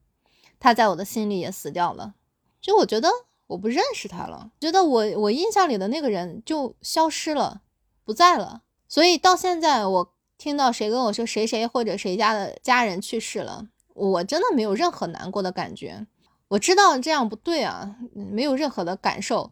[0.59, 2.15] 他在我的心里也死掉了。
[2.59, 3.07] 就我觉得
[3.45, 7.61] 我不认识他了，觉得我我印象里的那个人就消失了，
[8.03, 8.63] 不在了。
[8.87, 16.07] 所以到现在，我听到谁跟我说谁谁或者谁家的家人去世了，我真的没有任何难过的感觉。
[16.47, 19.51] 我知道这样不对啊，没有任何的感受，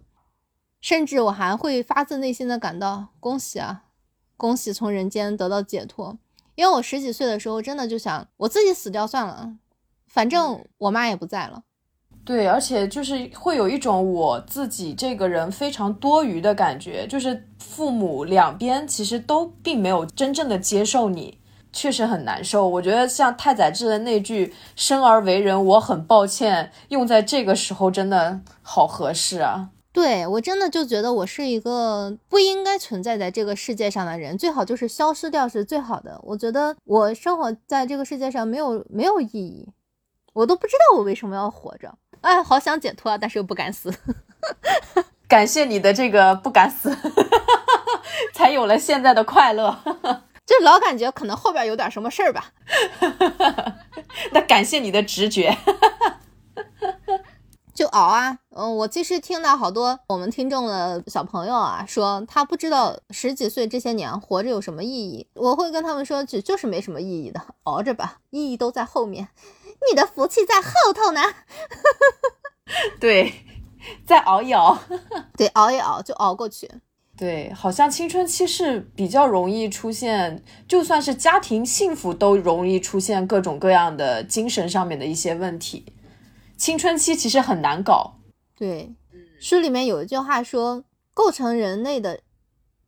[0.82, 3.84] 甚至我还会发自内心的感到恭喜啊。
[4.40, 6.18] 恭喜从人间得到解脱，
[6.56, 9.52] 因为我十几岁的时候真的就想我自己死掉算了，
[10.08, 11.64] 反正我妈也不在了。
[12.24, 21.40] 对，而且就是会有一种我自己这个人非常多余的感觉，就是父母两边其实都并没有真正的接受你，
[21.74, 22.66] 确实很难受。
[22.66, 29.72] 我觉得像太宰治的那句“生而为人，我很抱歉”，用在这个时候真的好合适啊。
[29.92, 36.20] 对我真的就觉得我是一个不应该存在在这个世界上的人，最好就是消失掉是最好的。
[36.24, 39.68] 我觉得我生活在这个世界上没有没有意义，
[40.34, 41.96] 我都不知道我为什么要活着。
[42.22, 43.94] 哎，好想解脱啊，但是又不敢死。
[45.28, 46.96] 感谢你的这个不敢死，
[48.34, 49.80] 才有了现在的快乐。
[50.46, 52.52] 就老感觉可能后边有点什么事儿吧。
[54.32, 55.56] 那感谢你的直觉。
[57.80, 65.26] 就熬啊，嗯，我其实听到好多我们听众的小朋友啊，说他不知道十几岁这些年活着有什么意义。
[65.34, 69.30] 我会跟他们说，就就是没什么意义的，熬着吧，意义都在后面，
[69.90, 71.22] 你的福气在后头呢。
[73.00, 73.34] 对，
[74.06, 74.78] 再熬一熬，
[75.38, 76.70] 对，熬一熬就熬过去。
[77.16, 85.94] 对，好像青春期是比较容易出现，就算是家庭幸福，都容易出现各种各样的精神上面的一些问题。
[86.60, 88.16] 青春期其实很难搞。
[88.54, 88.94] 对，
[89.40, 92.20] 书里面有一句话说，构成人类的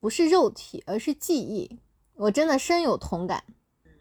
[0.01, 1.79] 不是肉体，而是记忆。
[2.15, 3.45] 我真的深有同感，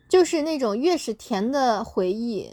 [0.09, 2.53] 就是那种越是甜的回忆，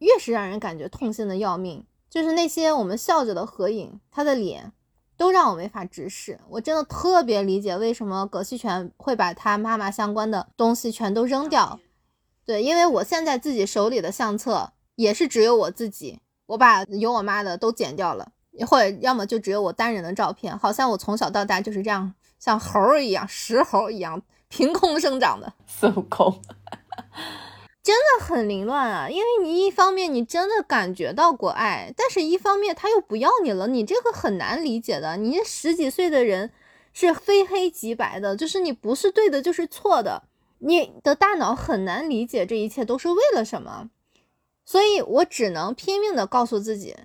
[0.00, 1.86] 越是让人感觉痛心的要命。
[2.10, 4.72] 就是那些我们笑着的合影，他的脸
[5.16, 6.40] 都让我没法直视。
[6.48, 11.78] 我真的特别理解为什么葛西全会把他妈妈相关的东西全都扔掉。
[12.44, 16.18] 对，因为我现在自己手里的相册也是只有我自己。
[16.46, 18.28] 我把有我妈的都剪掉了，
[18.66, 26.40] 或者要么就只有我单人的照片，好像我从小到大就是这样，像猴儿一样，石猴一样凭空生长的，孙悟空，
[27.82, 29.08] 真的很凌乱啊！
[29.08, 35.16] 因为你一方面你真的感觉到过爱，但是一方面他又不要你了，你这个很难理解的。
[35.16, 36.50] 你十几岁的人
[36.92, 40.22] 是非黑即白的，就是你不是对的，就是错的，
[40.60, 43.90] 你的大脑很难理解这一切都是为了什么。
[44.64, 46.96] 所以我只能拼命的告诉自己，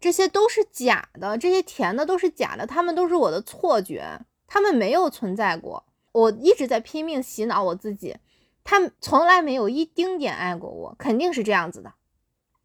[0.00, 5.84] 这些都是假的，这些甜的都是假的，他们都是我的错觉，他们没有存在过。
[6.12, 8.16] 我一直在拼命洗脑我自己，
[8.64, 11.94] 他们从来没有一丁点爱过我，肯定是这样子的，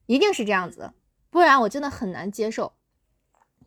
[0.05, 0.93] 一定是这样子的，
[1.29, 2.73] 不然我真的很难接受。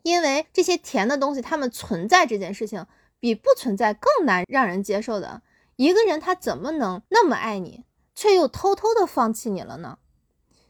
[0.03, 2.85] 因为这些甜的东西，他们存在这件事情，
[3.19, 5.41] 比不存在更难让人接受的。
[5.77, 9.97] 一个人他怎么能那么爱你，却又偷偷的放弃你了呢？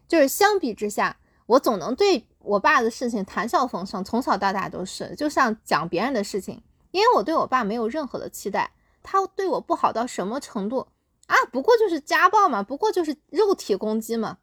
[0.08, 10.88] 就是相比之下，我总能对我爸的事情谈笑风生，从小到大都是，就像讲别人的事情，因为我对我爸没有任何的期待，他对我不好到什么程度
[11.28, 11.36] 啊？
[11.52, 14.38] 不过就是家暴嘛，不过就是肉体攻击嘛。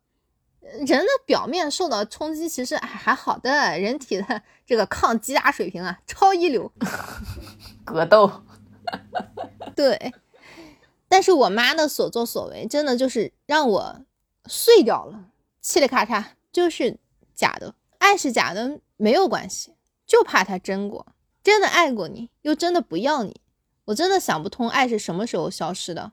[0.61, 6.73] 人的表面受到冲击，其实还还好的，人体的这个抗击打水平啊，超一流。
[7.85, 8.31] 格斗，
[9.75, 10.15] 对。
[11.09, 14.05] 但是我妈的所作所为，真的就是让我
[14.47, 15.25] 碎掉了。
[15.63, 16.99] 嘁里咔嚓，就是
[17.35, 19.75] 假的，爱是假的，没有关系，
[20.07, 21.07] 就怕他真过，
[21.43, 23.41] 真的爱过你，又真的不要你，
[23.87, 26.13] 我真的想不通，爱是什么时候消失的？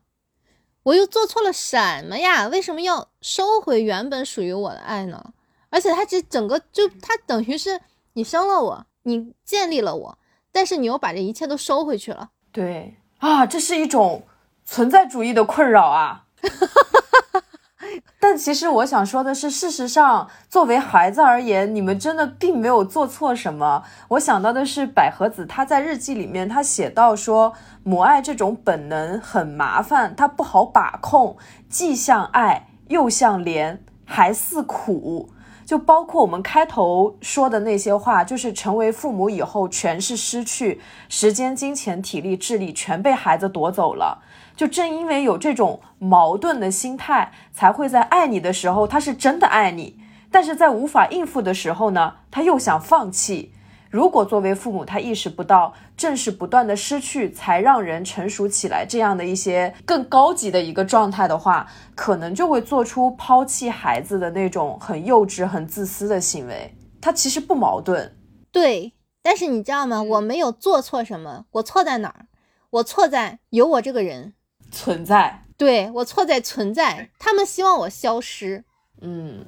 [0.84, 2.48] 我又做错了什么呀？
[2.48, 5.34] 为什么要收回原本属于我的爱呢？
[5.72, 7.82] 而且他这整个就他等于是
[8.14, 10.18] 你生了我，你建立了我，
[10.52, 12.30] 但是你又把这一切都收回去了。
[12.52, 14.28] 对啊，这是一种
[14.64, 16.28] 存在主义的困扰啊。
[18.20, 23.84] 但其实我想说的是，事实上，作为孩子而言，你们真的并没有做错什么。
[24.10, 31.38] 我想到的是，百合子她在日记里面，她写到说，母爱这种本能很麻烦，它不好把控，
[31.70, 35.30] 既像爱，又像怜，还似苦。
[35.66, 44.24] 就包括我们开头说的那些话，就是成为父母以后，全是失去时间、金钱、体力、智力，全被孩子夺走了。
[44.60, 49.94] 就正因为有这种矛盾的心态，才会在爱你的时候，他是真的爱你；
[50.30, 53.54] 但是在无法应付的时候呢，他又想放弃。
[53.90, 66.76] 如果作为父母，他意识不到，正是不断的失去，才让人成熟起来这样的一些更高级的一个状态的话，可能就会做出抛弃孩子的那种很幼稚、很自私的行为。
[67.00, 68.14] 他其实不矛盾，
[68.52, 68.92] 对。
[69.22, 70.04] 但是你知道吗？
[70.04, 72.26] 我没有做错什么，我错在哪儿？
[72.72, 74.34] 我错在有我这个人。
[74.72, 78.64] 存在，对我错在存在，他们希望我消失。
[79.02, 79.46] 嗯，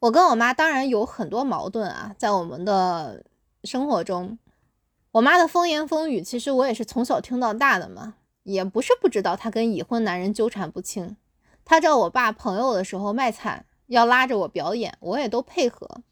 [0.00, 3.24] 我跟我妈当然有很多矛盾啊，在我们的
[3.64, 4.38] 生活中，
[5.12, 11.16] 我妈的风言风语，其实我也是从小听到大的嘛，也不是不知道她跟已婚男人纠缠不清。
[11.64, 16.02] 她找我爸朋友的时候卖惨，要拉着我表演，我也都配合。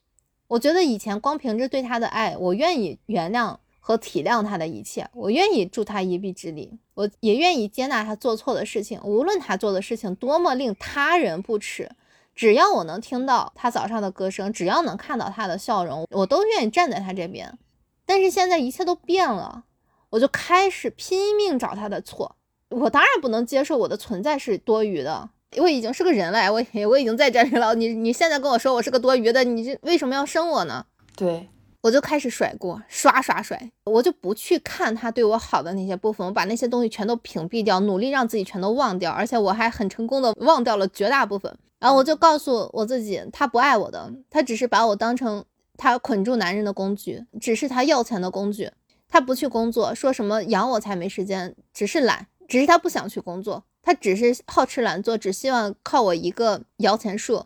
[0.48, 11.90] 我觉得以前光凭着对她的爱，我愿意原谅和体谅他的一切，我愿意助他一臂之力，我也愿意接纳他做错的事情，无论他做的事情多么令他人不齿，
[12.32, 17.58] 只要我能听到他早上的歌声，只要能看到他的笑容，我都愿意站在他这边。
[18.06, 19.64] 但是现在一切都变了，
[20.10, 22.36] 我就开始拼命找他的错。
[22.68, 27.74] 我当然不能接受我的存在是多余的，我已经是个人了，我我已经在这里了。
[27.74, 30.86] 你你现在跟我说我是个多余的，你这为什么要生我呢？
[31.16, 31.48] 对。
[31.82, 41.52] 我就开始甩锅，刷刷甩，我就不去看他对我好的那些部分，我把那些东西全都屏蔽掉，努力让自己全都忘掉，而且我还很成功的忘掉了绝大部分。
[41.80, 45.44] 然后我就告诉我自己，他不爱我的，他只是把我当成
[45.76, 48.70] 他捆住男人的工具，只是他要钱的工具。
[49.08, 57.44] 他不去工作，说什么养我才没时间，只是懒，只是他不想去工作，他只是好吃懒做，只希望靠我一个摇钱树。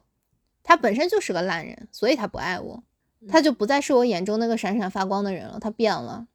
[0.63, 2.83] 他本身就是个烂人，所以他不爱我。
[3.29, 6.27] 他就不再是我眼中那个闪闪发光的人了，他变了，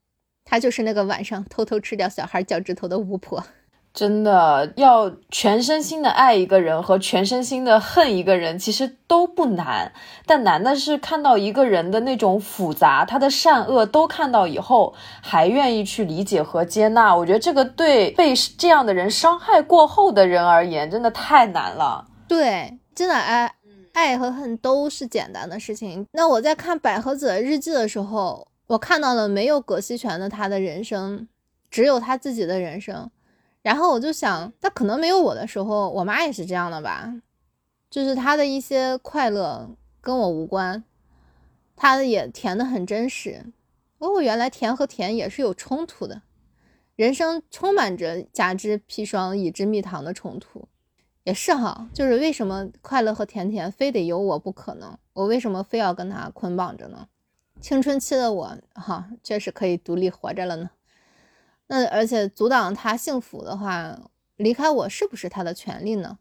[0.44, 3.44] 他就是那个晚上偷偷吃掉小孩脚趾头的巫婆。
[3.94, 9.92] 真的要全身心的爱一个人和全身心的恨一个人，其实都不难，
[10.26, 17.14] 但难的是看到一个人的那种复杂，他的善恶都看到以后，还愿意去理解和接纳。
[17.14, 22.06] 我觉得这个对被这样的人伤害过后的人而言，真的太难了。
[22.30, 23.54] 对，真的哎。
[23.94, 26.06] 爱和恨都是简单的事情。
[26.12, 31.28] 那我在看百合子的日记的时候，我看到了没有葛西泉的他的人生，
[31.70, 33.10] 只有他自己的人生。
[33.62, 37.22] 然后我就想，那可能没有我的时候，我妈也是这样的吧？
[37.90, 39.70] 就是他的一些快乐
[40.00, 40.84] 跟我无关，
[41.76, 43.46] 他也甜的很真实。
[44.00, 46.24] 哦，原来甜和甜也是有冲突的，
[46.96, 50.68] 人生充满着甲之砒霜，乙之蜜糖的冲突。
[51.32, 54.98] 也是哈，就是为什么快乐和甜甜非得有我不可能？
[55.14, 57.08] 我为什么非要跟他捆绑着呢？
[57.62, 60.72] 青春期的我哈，确实可以独立活着了呢。
[61.68, 63.98] 那而且阻挡他幸福的话，
[64.36, 66.18] 离开我是不是他的权利呢？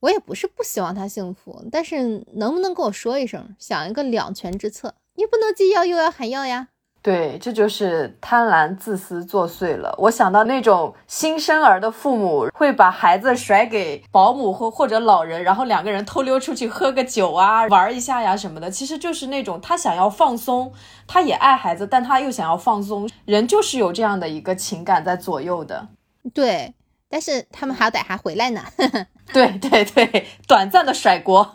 [0.00, 4.94] 我也不是不希望他幸福，但是能不能跟我说一声，想一个两全之策？
[5.14, 6.68] 你不能既要又要还要呀。
[7.00, 9.94] 对，这就是贪婪、自私作祟了。
[9.98, 18.70] 我想到那种新生儿的父母会把孩子甩给保姆或或者老人，然后两个人偷溜出去喝个酒啊，玩一下呀什么的。
[18.70, 20.70] 其实就是那种他想要放松，
[21.06, 23.08] 他也爱孩子，但他又想要放松。
[23.24, 25.88] 人就是有这样的一个情感在左右的。
[26.34, 26.74] 对，
[27.08, 28.62] 但是他们好歹还回来呢。
[29.32, 31.54] 对 对对，短暂的甩锅。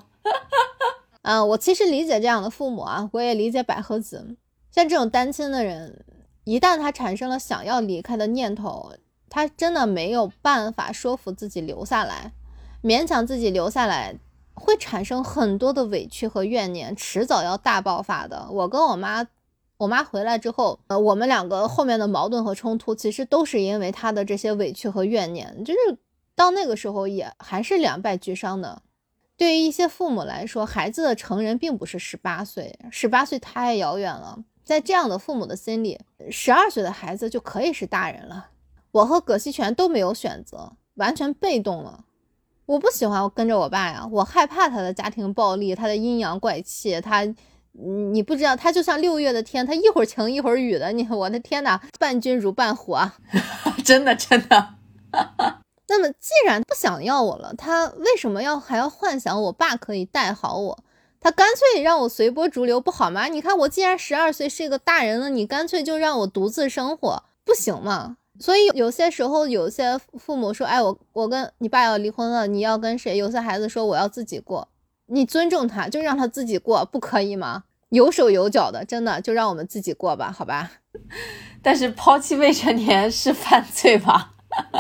[1.22, 4.36] 嗯，我其实理解这样的父母啊，我也理解百合子。
[4.74, 6.04] 像这种单亲的人，
[6.46, 8.94] 一旦他产生了想要离开的念头，
[9.30, 12.34] 他真的没有办法说服自己留下来，
[12.82, 14.16] 勉强自己留下来，
[14.56, 18.48] 会产生很多的委屈和怨念，迟早要大爆发的。
[18.50, 19.28] 我跟我妈，
[19.78, 25.98] 我妈回来之后，呃，我们两个后面的矛盾和冲突，其实都是因为他的这些委屈和怨念，就是
[26.36, 28.82] 到那个时候也还是两败俱伤的。
[29.38, 34.40] 对于一些父母来说，孩子的成人并不是十八岁，十八岁太遥远了。
[34.64, 36.00] 在这样的父母的心里，
[36.32, 38.50] 十二岁的孩子就可以是大人了。
[38.92, 42.06] 我和葛西全都没有选择，完全被动了。
[42.66, 47.02] 我不喜欢跟着我爸呀，我害怕他的家庭暴力，他的阴阳怪气。
[47.02, 47.24] 他，
[47.74, 50.92] 你不知道，他就像六月的天，他一会儿晴一会儿雨的。
[50.94, 53.18] 你，我的天哪，伴君如伴虎啊！
[53.84, 54.76] 真的，真的。
[55.90, 60.84] 那么，既然不想要我了，他为什么要还要幻想我爸可以带好我？
[61.24, 63.28] 他干脆让我随波逐流不好吗？
[63.28, 68.18] 你看我既然十二岁是一个大人了，你干脆就让我独自生活，不行吗？
[68.40, 74.68] 所以有些时候，有些父母说：“哎，我我跟你爸要离婚了，你要跟谁？”有些孩子说：“我要自己过。”
[75.08, 77.64] 你尊重他，就让他自己过，不可以吗？
[77.90, 80.72] 有手有脚的，真的就让我们自己过吧，好吧？
[81.64, 84.32] 但是抛弃未成年是犯罪吧？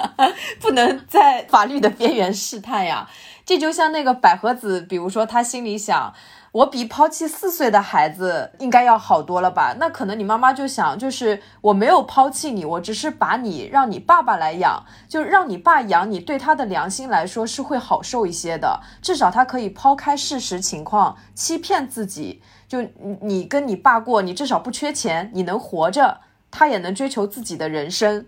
[0.60, 3.10] 不能在法律的边缘试探呀。
[3.46, 6.14] 这就像那个百合子，比如说他心里想，
[6.54, 9.76] 我比抛弃四岁的孩子应该要好多了吧？
[9.80, 22.82] 那可能你妈妈就想，就是我没有抛弃你，我只是把你让你爸爸来养，就让你爸养你，对他的良心来说是会好受一些的，至少他可以抛开事实情况，欺骗自己，就
[23.22, 28.26] 你跟你爸过，你至少不缺钱，你能活着，他也能追求自己的人生，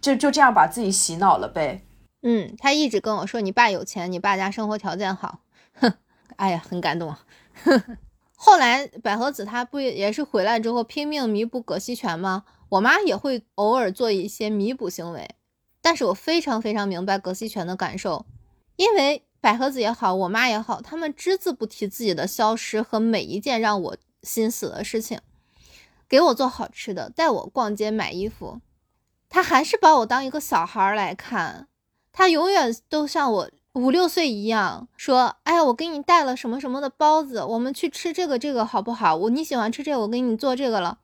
[0.00, 1.82] 就就这样把自己洗脑了呗。
[2.22, 5.40] 嗯，他一直跟我说你爸有钱，你爸家生活条件好，
[5.74, 5.94] 哼，
[6.36, 7.14] 哎呀，很感动。
[8.34, 12.44] 后来百合子他不也是回来之后拼命弥补葛西泉吗？
[12.70, 15.36] 我妈也会偶尔做一些弥补行为，
[15.80, 18.26] 但是我非常非常明白葛西泉的感受，
[18.76, 25.20] 因为百合子也好，我妈也好，他们只字不提自己的消失和每一件让我心死的事情。
[26.08, 28.60] 给我做好吃的，带我逛街买衣服，
[29.28, 31.67] 他还是把我当一个小孩来看。
[32.18, 39.14] 他永远都像我五六岁一样，说：“哎呀，我给你带了什么什么的包子，我们去吃这个这个好不好？
[39.14, 40.98] 我你喜欢吃这个，我给你做这个了。”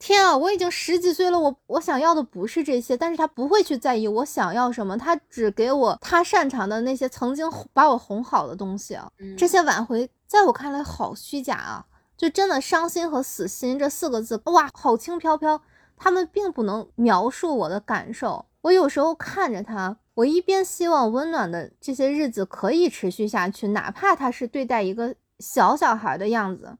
[0.00, 8.98] 天啊，我已经十几岁了，我我想要的不是这些，但是他不会去在意我想要什么，他只给我他擅长的那些曾经把我哄好的东西。
[9.36, 11.86] 这些挽回在我看来好虚假啊！
[12.16, 15.62] 就真的伤心和死心这四个字，哇，好轻飘飘，
[15.96, 18.46] 他们并不能描述我的感受。
[18.62, 26.76] 我有时候看着他，我一边希望温暖的这些日子可以持续下去，哪怕他是对待一个小小孩的样子。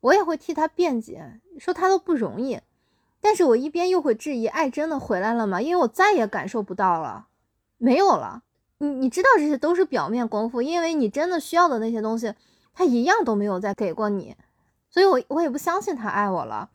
[0.00, 2.58] 我也会替他辩解，说他都不容易，
[3.20, 5.60] 但是我一边又会质疑，爱真的回来了吗？
[5.60, 7.26] 因为我再也感受不到了，
[7.76, 8.42] 没有了。
[8.78, 12.32] 你你知道这些都是表面功夫，因为你真的需要的那些东西，
[12.72, 14.34] 他一样都没有再给过你，
[14.88, 16.70] 所以我我也不相信他爱我了。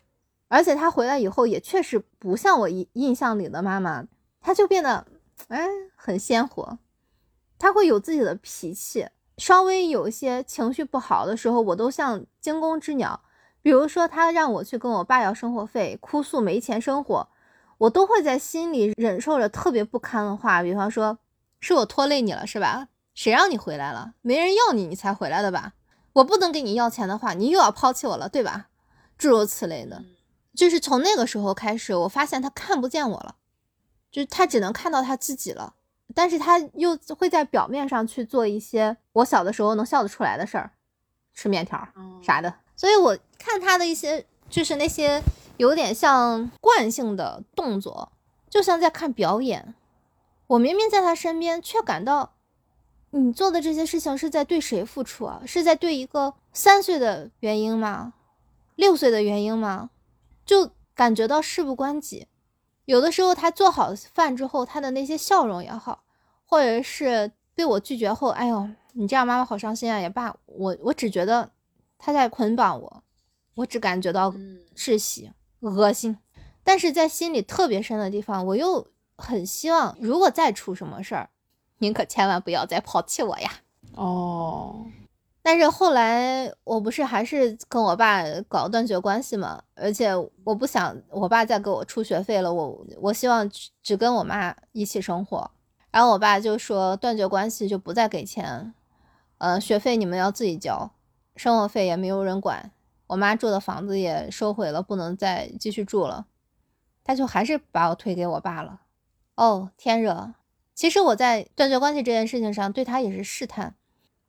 [0.49, 4.05] 而且他回来以后也确实不像我印印象里的妈妈，
[4.39, 5.07] 他就变得
[5.47, 6.77] 哎很鲜活，
[7.57, 9.07] 他会有自己的脾气。
[9.37, 13.21] 稍微有一些情绪不好的时候，我都像惊弓之鸟。
[13.61, 17.27] 比如说，他让我去跟我爸要生活费，哭诉没钱生活，
[17.77, 20.61] 我都会在心里忍受着特别不堪的话。
[20.61, 21.19] 比方说，
[21.59, 22.89] 是我拖累你了，是吧？
[23.13, 24.13] 谁让你回来了？
[24.21, 25.73] 没人要你，你才回来的吧？
[26.13, 28.67] 我不能给你要钱的话，你又要抛弃我了，对吧？
[29.17, 30.03] 诸如此类的，
[30.55, 33.35] 就是从那个时候开始，我发现他看不见我了，
[34.11, 35.75] 就是他只能看到他自己了。
[36.15, 40.71] 但是他又会在表面上去做一些我小的时候能笑得出来的事儿，
[41.33, 41.87] 吃面条
[42.21, 42.53] 啥的。
[42.75, 45.21] 所以我看他的一些，就是那些
[45.57, 48.11] 有点像惯性的动作，
[48.49, 49.75] 就像在看表演。
[50.47, 52.33] 我明明在他身边，却感到
[53.11, 55.43] 你做的这些事情是在对谁付出啊？
[55.45, 58.13] 是在对一个三岁的原因吗？
[58.75, 59.91] 六岁的原因吗？
[60.43, 62.25] 就感觉到事不关己。
[62.89, 66.03] 有的时候，他做好饭之后，他的那些笑容也好，
[66.43, 71.51] 或者是被我拒绝后，哎呦，你这样妈妈好伤心啊，也罢，我我只觉得
[71.99, 73.03] 他在捆绑我，
[73.53, 74.33] 我只感觉到
[74.75, 76.17] 窒息、恶心，
[76.63, 81.29] 但是在心里特别深的地方，我又很希望，如果再出什么事儿，
[81.77, 83.51] 您可千万不要再抛弃我呀。
[83.93, 84.87] 哦。
[85.41, 90.09] 但是后来我不是还是跟我爸搞断绝关系嘛，而且
[90.43, 93.49] 我不想我爸再给我出学费了，我我希望
[93.81, 95.49] 只跟我妈一起生活。
[95.91, 98.73] 然后我爸就说断绝关系就不再给钱，
[99.39, 100.91] 呃，学费你们要自己交，
[101.35, 102.71] 生活费也没有人管，
[103.07, 106.27] 我妈住的房子也收回了，不能再继续住了，
[107.03, 108.81] 他就还是把我推给我爸了。
[109.35, 110.33] 哦，天热！
[110.75, 113.73] 其实我在断绝关系这件事情上对他也是试探。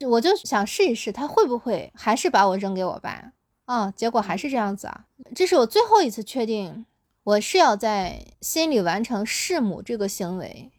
[0.08, 3.32] 我就想试一试，他会不会还是把我扔给我爸
[3.66, 3.90] 啊？
[3.90, 5.04] 结果还是这样子啊！
[5.34, 6.86] 这是我最后一次确定，
[7.22, 10.70] 我是要在心里完成弑母这个行为，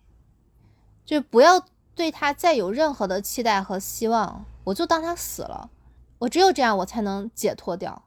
[1.05, 1.63] 就不要
[1.95, 5.69] 对他再有任何的期待和希望，我就当他死了。
[6.19, 8.03] 我只有这样，我才能解脱掉。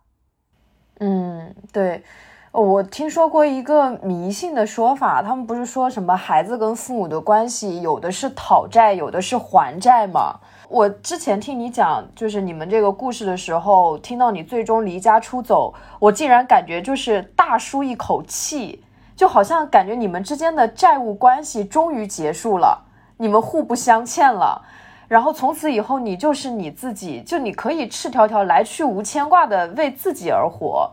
[0.99, 2.05] 嗯，对，
[2.53, 10.41] 我听说过一个迷信的说法，他们不是说什么孩子跟父母的关系，有的是讨债，有的是还债吗？
[10.69, 18.83] 我之前听你讲，就是你们这个故事的时候，听到你最终离家出走，我竟然感觉就是大舒一口气，
[19.15, 22.83] 就好像感觉你们之间的债务关系终于结束了，
[23.19, 24.62] 你们互不相欠了，
[25.07, 30.91] 然后从此以后你就是你自己，就你可以赤条条来去无牵挂的为自己而活。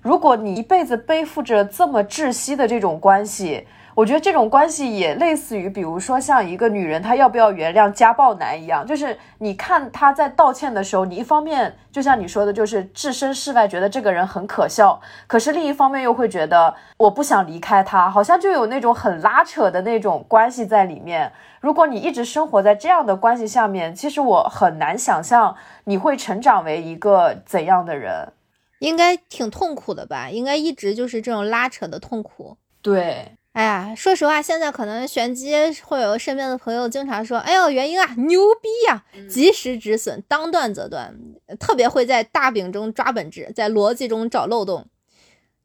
[0.00, 21.30] 如果你一辈子背负着这么窒息的这种关系，我觉得这种关系也类似于，比如说像一个女人，她要不要原谅家暴男一样，就是你看她在道歉的时候，你一方面就像你说的，就是置身事外，觉得这个人很可笑，可是另一方面又会觉得我不想离开他，好像就有那种很拉扯的那种关系在里面。
[21.60, 28.32] 如果你一直生活在这样的关系下面，其实我很难想象你会成长为一个怎样的人，
[28.78, 30.30] 应该挺痛苦的吧？
[30.30, 32.56] 应该一直就是这种拉扯的痛苦。
[32.80, 33.32] 对。
[33.52, 35.52] 哎呀，说实话，现在可能玄机
[35.84, 41.14] 会有身边的朋友经常说：“哎呦，元英啊，牛逼呀，及时止损，当断则断，
[41.60, 44.86] 特别会在大饼中抓本质，在逻辑中找漏洞。”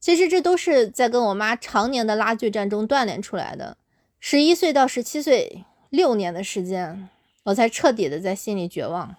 [0.01, 3.77] 其实这都是在跟我妈常年的拉锯战中锻炼出来的。
[4.19, 7.07] 十一岁到十七岁，六年的时间，
[7.45, 9.15] 我才彻底的在心里绝望。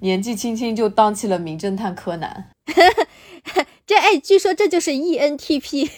[0.00, 2.50] 年纪轻轻就当起了名侦探柯南，
[3.86, 5.88] 这哎，据说这就是 ENTP。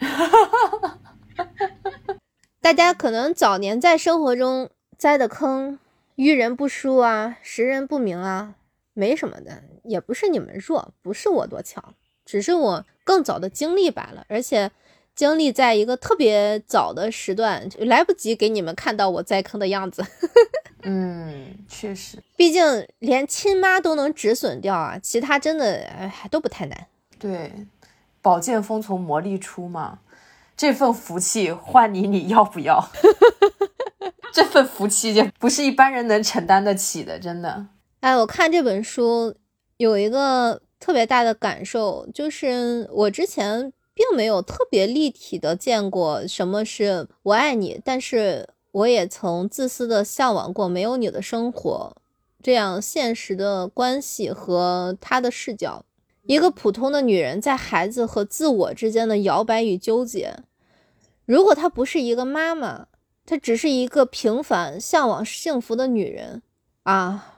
[2.60, 5.78] 大家可能早年在生活中栽的坑，
[6.16, 8.54] 遇人不淑啊，识人不明啊，
[8.92, 14.70] 没什么的，也不是你们弱，不是我多强，只是我更早的经历罢了，而且
[15.14, 20.04] 经历在一个特别早的时段，来不及给你们看到我栽坑的样子。
[20.82, 26.86] 嗯，确实，毕竟连亲妈都能止损掉啊，其他真的哎都不太难。
[27.18, 27.52] 对，
[28.22, 29.98] 宝剑锋从磨砺出嘛，
[30.60, 32.86] 这份福气换你，你要不要？
[34.30, 37.68] 这份福气就不是一般人能承担得起的，真的。
[38.00, 39.34] 哎，我看这本书
[39.78, 48.50] 有一个特别大的感受，就是我之前并没有特别立体的见过什么是我爱你，但是。
[48.72, 51.96] 我也曾自私的向往过没有你的生活，
[52.40, 55.84] 这样现实的关系和他的视角，
[56.22, 60.36] 一个普通的女人在孩子和自我之间的摇摆与纠结。
[61.30, 62.88] 如果她不是一个妈妈，
[63.24, 66.42] 她只是一个平凡向往幸福的女人
[66.82, 67.36] 啊。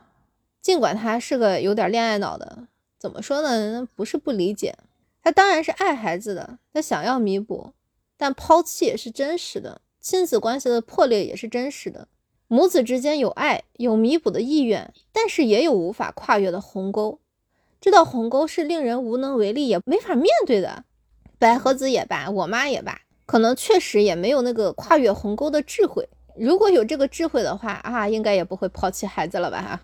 [0.62, 2.68] 尽管她是个有点恋爱脑的，
[2.98, 3.86] 怎么说呢？
[3.94, 4.74] 不是不理解，
[5.22, 7.74] 她当然是爱孩子的，她想要弥补，
[8.16, 9.82] 但抛弃也是真实的。
[10.00, 12.08] 亲子关系的破裂也是真实的，
[12.48, 17.20] 母子之间有爱，有弥补的意愿，但是也有无法跨越的鸿沟。
[17.78, 20.86] 这道鸿沟是令人无能为力，也没法面对的。
[21.38, 26.08] 百合子也罢，我妈也罢，可能确实也没有那个跨越鸿沟的智慧。
[26.36, 29.80] 如果有这个智慧的话啊，应该也不会抛弃孩子了吧？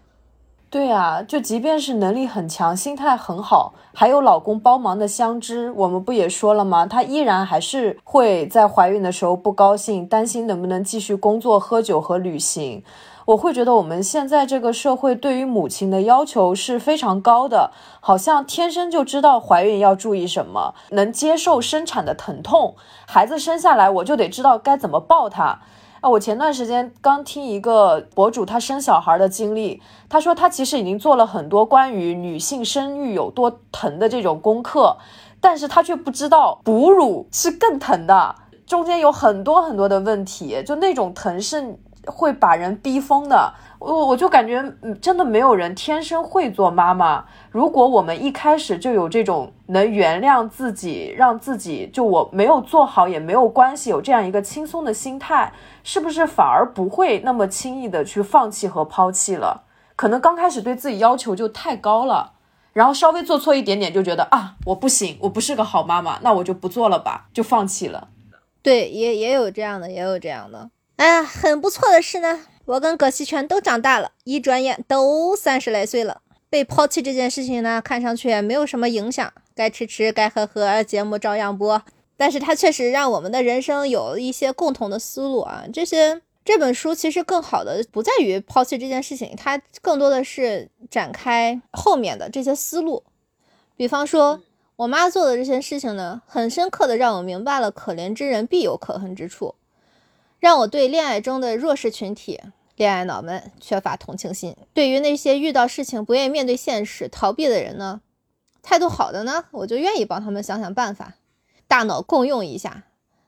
[0.71, 6.85] 对啊，就即便是能力很强、心态很好，还有老公帮忙的相知，我们不也说了吗？
[6.85, 12.85] 她依然还是会在怀孕的时候不高兴，担心能不能继续工作、喝酒和旅行。
[13.29, 22.75] 我会觉得我们现在这个社会对于母亲的要求是非常高的，好像天生就知道怀孕要注意什么，能接受生产的疼痛，
[23.07, 25.61] 孩子生下来我就得知道该怎么抱他。
[26.01, 34.97] 啊，我前段时间刚听一个博主他生小孩的经历，他说他其实已经做了很多关于女性生育有多疼的这种功课，
[35.39, 38.35] 但是他却不知道哺乳是更疼的，
[38.67, 43.53] 中间有很多很多的问题，就那种疼是会把人逼疯的。
[43.79, 44.61] 我我就感觉，
[45.01, 47.25] 真的没有人天生会做妈妈。
[47.51, 55.53] 如果我们一开始就有这种能原谅自己，让自己就我没有做好也没有关系，有这样一个轻松的心态，
[55.85, 59.63] 是不是反而不会那么轻易的去放弃和抛弃了？
[59.95, 62.33] 可能刚开始对自己要求就太高了，
[62.73, 68.09] 然后稍微做错一点点就觉得啊，我不行，我不是个好妈妈，那我就不做了吧，就放弃了。
[68.61, 70.71] 对，也也有这样的，也有这样的。
[70.99, 72.41] 哎呀，很不错的是呢。
[72.65, 76.23] 我跟葛西全都长大了，一转眼都三十来岁了。
[76.51, 81.81] 被抛弃这件事情呢，看上去也没有什么影响，该吃吃，该喝喝，节目照样播。
[82.17, 85.65] 但是它确实让我们的人生有一些共同的思路啊。
[85.73, 93.05] 这些这本书其实更好的不在于抛弃这件事情，它更多的是展开后面的这些思路。
[93.77, 94.43] 比方说，
[94.75, 99.55] 我妈做的这些事情呢，很深刻的让我明白了可怜之人必有可恨之处，
[100.39, 102.41] 让我对恋爱中的弱势群体。
[102.77, 108.01] 恋爱脑们缺乏同情心，对于那些遇到事情不愿意面对现实、逃避的人呢，
[108.63, 111.15] 态度好的呢，我就愿意帮他们想想办法，
[111.67, 112.85] 大脑共用一下。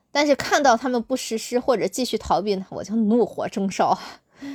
[0.09, 3.99] 但是看到他们不实施或者继续逃避呢，我就怒火中烧。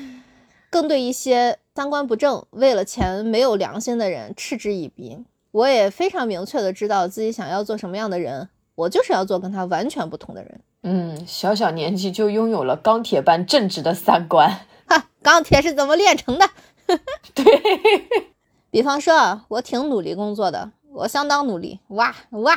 [0.70, 5.24] 更对一些三观不正、为了钱没有良心的人嗤之以鼻。
[5.50, 10.60] 我也非常明确的知道自己想要做什么样的人，我就是要做跟他完全不同的人。
[10.82, 14.66] 嗯，小小年纪就拥有了钢铁般正直的三观。
[14.86, 16.48] 哈，钢铁是怎么炼成的？
[17.34, 17.44] 对
[18.70, 22.56] 比方说啊，我挺努力工作的，我相当努力，哇哇，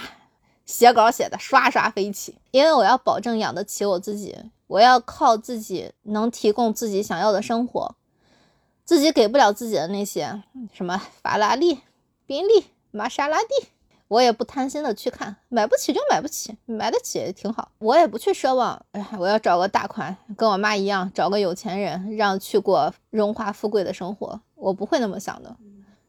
[0.65, 7.95] 写稿写的刷刷飞起，因为我要保证养得起我自己，我要靠自己能提供自己想要的生活，
[8.86, 10.43] 自己给不了自己的那些
[10.74, 11.80] 什么法拉利、
[12.28, 13.70] 宾利、玛莎拉蒂。
[14.10, 17.72] 我也不贪心的去看，买不起就买不起，买得起也挺好。
[17.78, 24.41] 我也不去奢望，哎，我要找个大款，跟我妈一样，找个有钱人，让去过荣华富贵的生活。
[24.55, 25.55] 我不会那么想的。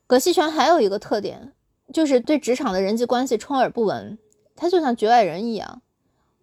[0.07, 1.53] 葛西泉还有一个特点，
[1.92, 4.18] 就是对职场的人际关系充耳不闻。
[4.57, 5.82] 他就像局外人一样。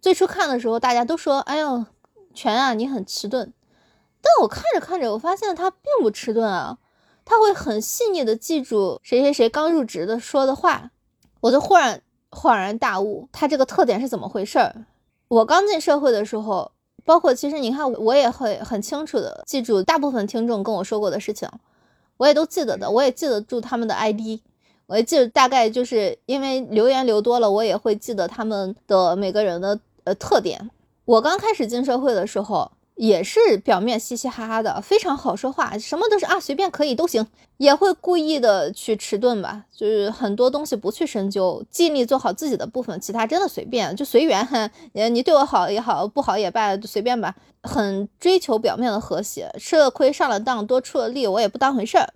[0.00, 1.84] 最初看的时候，大家都说：“哎呦，
[2.32, 3.52] 全啊，你很迟钝。”
[4.22, 6.78] 但我看着看着，我发现他并不迟钝啊，
[7.24, 10.92] 他会很细腻的记住谁谁谁刚入职的说的话。
[11.40, 14.74] 我就忽然恍然大悟，他这个特点是怎么回事儿？
[15.28, 16.70] 我刚进社会的时候，
[17.04, 21.48] 包括其实你看，我也会很清楚的记住大部分听众跟我说过的事情，
[22.16, 24.40] 我也都记得的，我也记得住他们的 ID，
[24.86, 30.70] 我也记得大概就是因为留言留多了，我也会记得他们的每个人的呃特点。
[31.04, 37.24] 我刚开始进社会的时候，也是表面嘻嘻哈哈的，非常好说话，什么都是啊，随便可以都行，
[37.56, 44.44] 也会故意的去迟钝吧，就是很多东西不去深究，尽力做好自己的部分，其他真的随便，就随缘。
[44.94, 47.36] 呃，你对我好也好，不好也罢，随便吧。
[47.62, 52.12] 很追求表面的和谐，吃了亏上了当，多出了力，我也不当回事儿，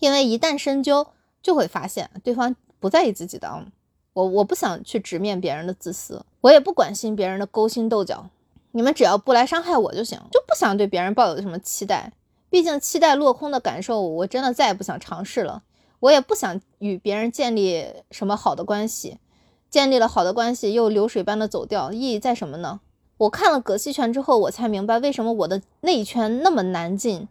[0.00, 1.06] 因为一旦深究，
[1.42, 3.66] 就会发现对方不在意自己的。
[4.14, 8.26] 我我不想去直面别人的自私，我也不关心别人的勾心斗角。
[8.72, 12.12] 你们只要不来伤害我就行，就不想对别人抱有什么期待。
[12.50, 15.62] 毕竟期待落空的感受，我真的再也不想尝试了。
[16.00, 19.18] 我也不想与别人建立什么好的关系，
[19.70, 22.80] 建立了好的关系又流水般的走掉，意义在什么呢？
[23.18, 27.28] 我看了葛西拳之后，我才明白为什么我的内圈那么难进。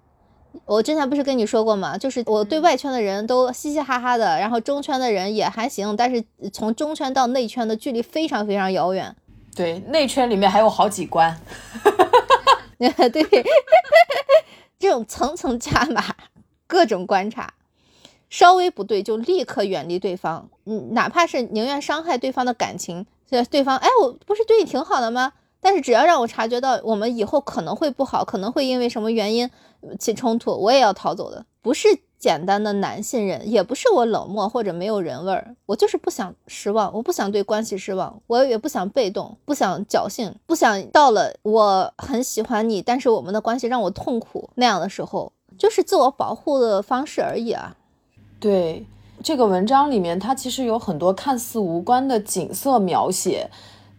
[0.65, 1.97] 我之前不是跟你说过吗？
[1.97, 9.15] 就是我对外圈的人都嘻嘻哈哈的，然后中圈的人也还行，但是从中圈到内圈的距离非常非常遥远。
[9.55, 11.39] 对，内圈里面还有好几关，
[12.79, 13.43] 对，
[14.79, 16.03] 这种层层加码，
[16.67, 17.53] 各种观察，
[18.29, 23.05] 稍微不对就立刻远离对方，嗯，哪怕是宁愿伤害对方的感情，
[23.49, 25.33] 对方，哎，我不是对你挺好的吗？
[25.59, 29.49] 但是只要让我察觉到我们以后可能会不好，可能会因为什么原因
[29.99, 31.87] 起冲突，我也要逃走的，不是。
[32.21, 47.75] 简单的男信任，也不是我冷漠或者没有人味儿，我就是不想失望，我不想对关系失望，我也不想被动，不想侥幸，不想到了我很喜欢你，但是我们的关系让我痛苦那样的时候，就是自我保护的方式而已啊。
[48.39, 48.85] 对
[49.23, 53.49] 这个文章里面，它其实有很多看似无关的景色描写。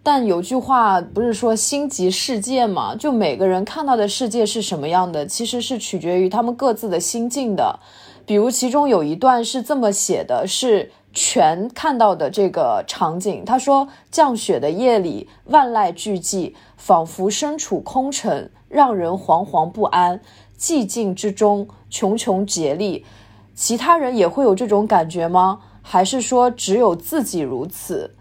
[0.04, 2.92] 但有句话不是说心即世界吗？
[2.96, 7.78] 就每个人看到的世界是什么样的，其实是取决于他们各自的心境的。
[8.24, 13.44] 比如其中有一段是这么写的，是全看到的这个场景。
[13.44, 20.20] 他说：“降雪的夜里，万籁俱寂，仿佛身处空城，让人惶惶不安。
[20.58, 23.04] 寂静之中，茕茕孑立。
[23.54, 25.60] 其他人也会有这种感觉吗？
[25.82, 28.14] 还是说只有自己如此？”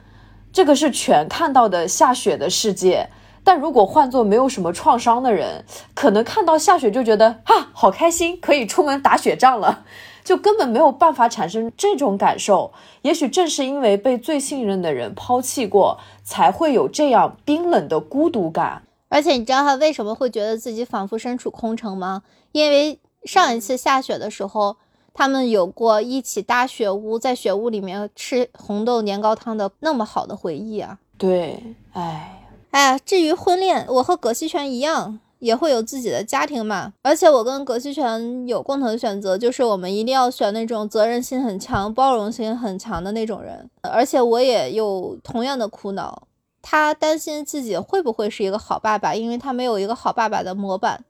[0.51, 3.07] 这个是全看到的下雪的世界，
[3.43, 9.85] 但如果换做没有什么创伤的人，可能看到下雪就觉得啊，好开心，可以出门打雪仗了，
[10.23, 12.71] 就根本没有办法产生这种感受。
[13.01, 18.83] 也许正是因为被最信任的人抛弃过，才会有这样冰冷的孤独感。
[19.09, 22.23] 而且你知道他为什么会觉得自己仿佛身处空城吗？
[22.51, 24.77] 因为上一次下雪的时候。
[25.13, 30.99] 他们有过一起搭雪屋，在雪屋里面吃红豆年糕汤的那么好的回忆啊！
[31.17, 31.61] 对，
[31.91, 32.40] 哎，
[32.71, 36.93] 哎，至于婚恋，我和葛西泉一样，也会有自己的家庭嘛。
[37.01, 43.69] 而且我跟葛西泉有共同的选择，就是我们一定要选那种责任心很强、包容心很强的那种人。
[43.81, 46.23] 而且我也有同样的苦恼，
[46.61, 51.03] 他担心自己会不会是一个好爸爸，因为他没有一个好爸爸的模板。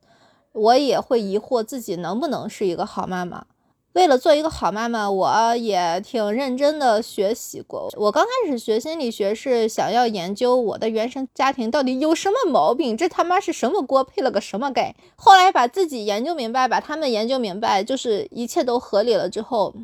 [0.54, 3.46] 我也会疑惑自己能不能是一个好妈妈。
[3.94, 7.90] 为了做一个好妈妈，我也挺认真的学习过。
[7.98, 14.96] 我刚开始学心理学是想要研究我的原生家庭到底有什么毛病，这他妈是什么锅配了个什么盖。
[15.18, 19.76] 后来把自己研究明白，把他们研究明白，就是一切都合理了之后，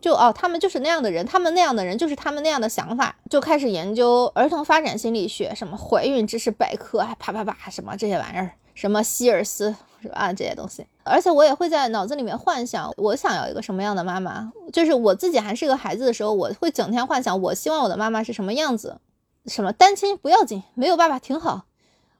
[0.00, 9.74] 就哦，他们就是那样的人，他们那样的人就是他们那样的想法，就开始研究儿童发展心理学，什么怀孕知识百科，还啪啪啪什么这些玩意儿，什么希尔斯。
[10.02, 10.32] 是吧？
[10.32, 14.52] 这些东西，而且我也会在脑子里面幻想，我想要一个什么样的妈妈。
[14.72, 18.98] 就是我自己还是个孩子的时候，我会整天幻想，我希望我的妈妈是什么样子。
[19.46, 21.66] 什么单亲不要紧，没有爸爸挺好。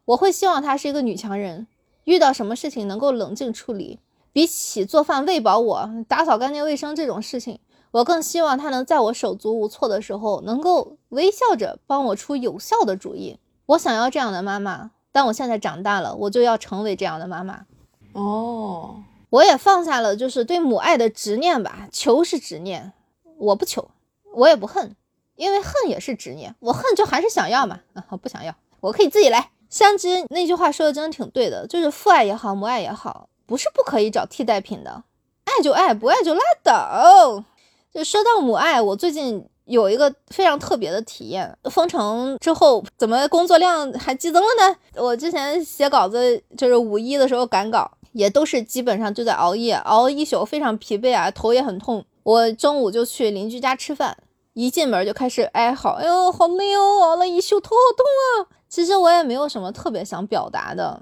[0.07, 1.66] 我会希望她是一个女强人，
[2.05, 3.99] 遇到什么事情能够冷静处理。
[4.33, 7.59] 比起做饭喂饱我、打扫干净卫生这种事情，
[7.91, 13.39] 我更希望她能在我手足无措的时候，能够微笑着帮我出有效的主意。
[13.66, 14.93] 我想要这样的妈妈。
[15.16, 17.64] 但我现在长大了，我就要成为这样的妈妈。
[18.12, 21.88] 哦，我也放下了就是对母爱的执念吧。
[21.90, 22.92] 求是执念，
[23.38, 23.88] 我不求，
[24.34, 24.94] 我也不恨，
[25.36, 26.54] 因为恨也是执念。
[26.60, 29.52] 我恨就还是想要嘛，啊，我不想要，我可以自己来。
[29.70, 35.04] 相知那句话说的真的挺对的，就是父爱也好，母爱也好，不是不可以找替代品的，
[35.46, 37.42] 爱就爱，不爱就拉倒。
[37.90, 39.48] 就说到母爱，我最近。
[39.66, 44.76] 有一个非常特别的体验，封城之后怎么工作量还激增了呢？
[45.02, 52.04] 我之前写稿子就是五一的时候赶稿，也都是基本上就在熬夜，熬一宿，非常疲惫啊，头也很痛。
[52.22, 54.16] 我中午就去邻居家吃饭，
[54.54, 58.56] 一进门就开始哀嚎，哎呦好累哦，熬了一宿，头好痛啊。
[58.68, 61.00] 其实我也没有什么特别想表达的，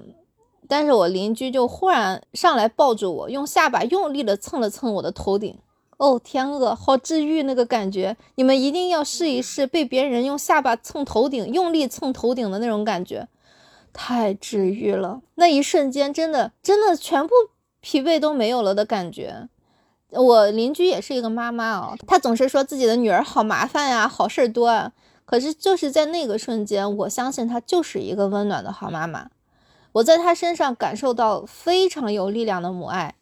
[0.67, 5.59] 但是我邻居就忽然上来抱住我，用下巴用力的蹭了蹭我的头顶。
[6.05, 8.15] 哦天鹅，好治愈那个感觉！
[8.35, 13.27] 你们一定要试一试被别人用下巴蹭头顶，用力蹭头顶的那种感觉，
[13.95, 15.23] 太治愈了。
[15.37, 17.33] 那一瞬间，真的真的全部
[17.81, 19.49] 疲惫都没有了的感觉。
[20.11, 24.93] 我邻居也是一个妈妈哦，她总是说自己的女儿好麻烦呀，好事儿多啊。
[25.25, 29.31] 可是就是在那个瞬间，我相信她就是一个温暖的好妈妈。
[29.93, 33.15] 我在她身上感受到非常有力量的母爱，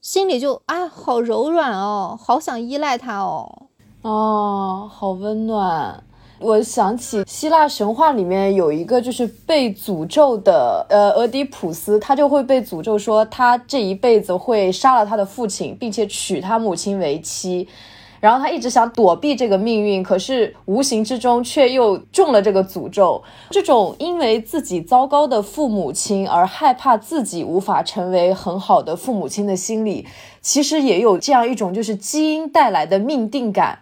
[0.00, 3.66] 心里就啊好柔软哦，好想依赖他哦。
[4.02, 6.02] 哦，好温暖。
[6.40, 17.68] 我想起希腊神话里面有一个就是被诅咒的，呃，俄狄浦斯，他就会被诅咒说他这一辈子会杀了他的父亲，并且娶他母亲为妻。
[18.20, 23.22] 然后他一直想躲避这个命运，可是无形之中却又中了这个诅咒。
[23.50, 30.06] 这种因为自己糟糕的父母亲而害怕自己无法成为很好的父母亲的心理，
[30.40, 33.78] 其实也有这样一种就是基因带来的命定感。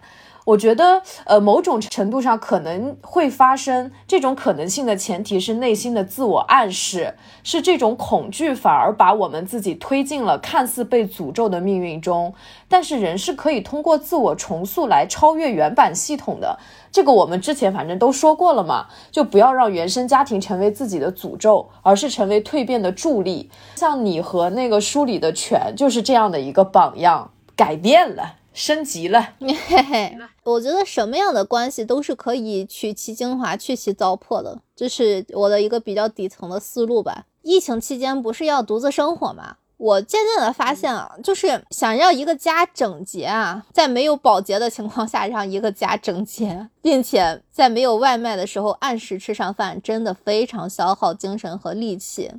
[0.46, 12.32] 我觉得，呃，某种程度上可能会发生这种可能性的前提是内心的自我暗示，是这种恐惧反而把我们自己推进了看似被诅咒的命运中。
[12.68, 16.56] 但是人是可以通过自我重塑来超越原版系统的，
[16.92, 23.50] 这个我们之前反正都说过了嘛，就不要让原生家庭成为自己的诅咒，而是成为蜕变的助力。
[23.74, 28.34] 像你和那个书里的犬就是这样的一个榜样，改变了。
[28.56, 37.26] 升级了，嘿嘿，我觉得什么样的关系都是可以取其精华，去其糟粕的，这是我的一个比较底层的思路吧。
[37.42, 39.58] 疫情期间不是要独自生活吗？
[39.76, 52.32] 我渐渐的发现啊，就是想要一个家整洁啊，在没有保洁的情况下让一个家整洁，并且在没有外卖的时候按时吃上饭，真的非常消耗精神和力气。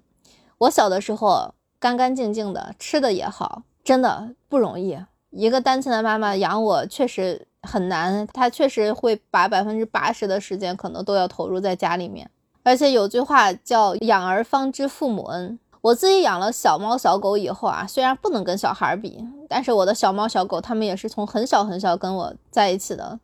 [0.58, 4.98] 我小的时候干干净净的，吃的也好，真的不容易。
[5.32, 12.30] 一个单亲的妈妈养我确实很难，她确实会把百分之八十的时间可能都要投入在家里面。
[12.64, 15.60] 而且有句话叫“养儿方知父母恩”。
[15.82, 23.20] 我自己养了小猫小狗以后啊，虽然不能跟小孩比，但是我的小猫小狗它们也是从很小很小跟我在一起的，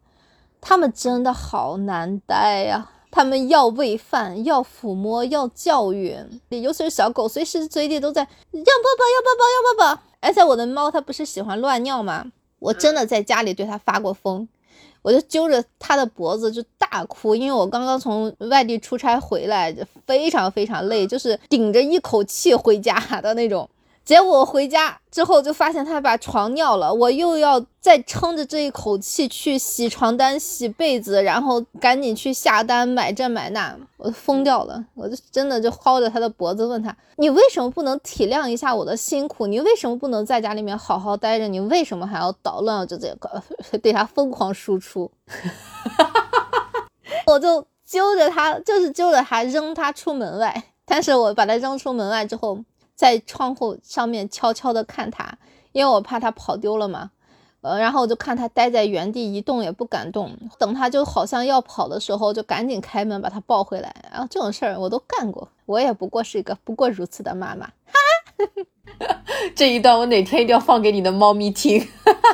[0.62, 2.90] 它们真的好难带呀。
[3.12, 6.18] 它们要喂饭，要抚摸，要教育，
[6.50, 8.62] 尤其是小狗，随时随地都在要抱
[8.98, 10.04] 抱，要抱抱，要抱抱。
[10.24, 12.32] 而且我的猫它不是喜欢乱尿吗？
[12.60, 14.48] 我真的在家里对它发过疯，
[15.02, 23.70] 我就揪着它的脖子就大哭，因为我刚刚从外地出差回来，就非常非常累，就是顶着一口气回家的那种。
[24.06, 34.84] 结果回家之后就发现他把床尿了，我又要再撑着这一口气去洗床单、洗被子，然后赶紧去下单买这买那，我疯掉了。
[34.94, 39.48] 我就真的就薅着他的脖子问他：“你为什么不能体谅一下我的辛苦？
[39.48, 41.48] 你为什么不能在家里面好好待着？
[41.48, 43.42] 你为什么还要捣乱？”我就这个
[43.82, 45.10] 对他疯狂输出，
[47.26, 50.64] 我就揪着他，就是揪着他扔他出门外。
[50.86, 52.60] 但是我把他扔出门外之后。
[52.96, 55.38] 在窗户上面悄悄地看它，
[55.72, 57.12] 因为我怕它跑丢了嘛。
[57.62, 63.96] 呃，然后我就看它待在原地一动也不敢动，等它就好像要跑的时候，就赶紧开门把它抱回来。
[64.12, 67.66] 然后这种事儿我都干过，我也不过是一个不过如此的妈妈。
[67.66, 67.94] 哈
[69.56, 71.88] 这一段我哪天一定要放给你的猫咪听。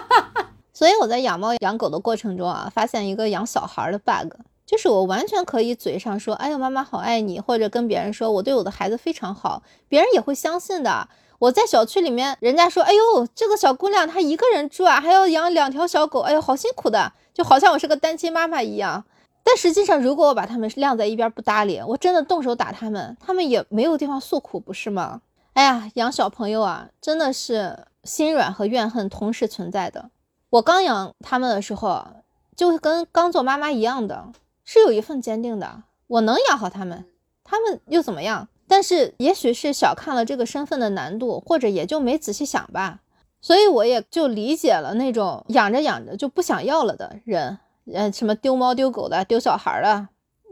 [0.74, 4.34] 所以我在养猫养狗的过程中啊，发现一个养小孩的 bug。
[4.70, 11.10] 就是我完全可以嘴上说，哎呦，妈妈好爱你，或者跟别人说我对我的孩子非常好，别人也会相信的。
[11.40, 19.04] 我在小区里面，人家说，哎呦，这个小姑娘她一个人住啊，还要养两条小狗，哎呦，好辛苦的，就好像我是个单亲妈妈一样。
[19.44, 25.22] 但实际上，如果我把他们晾在一边不搭理，我真的动手打他们，他们也没有地方诉苦，不是吗？
[25.54, 30.12] 哎呀，养小朋友啊，真的是心软和怨恨同时存在的。
[30.52, 32.06] 我刚养他们的时候，
[32.56, 34.28] 就跟刚做妈妈一样的。
[34.72, 37.04] 是有一份坚定的，我能养好他们，
[37.44, 38.48] 他们又怎么样？
[38.68, 43.00] 但是也许是小看了这个身份的难度，或者也就没仔细想吧。
[43.42, 47.58] 所以我也就理解了那种养着养着就不想要了的人，
[47.92, 50.08] 呃，什么丢猫丢狗的、丢小孩的，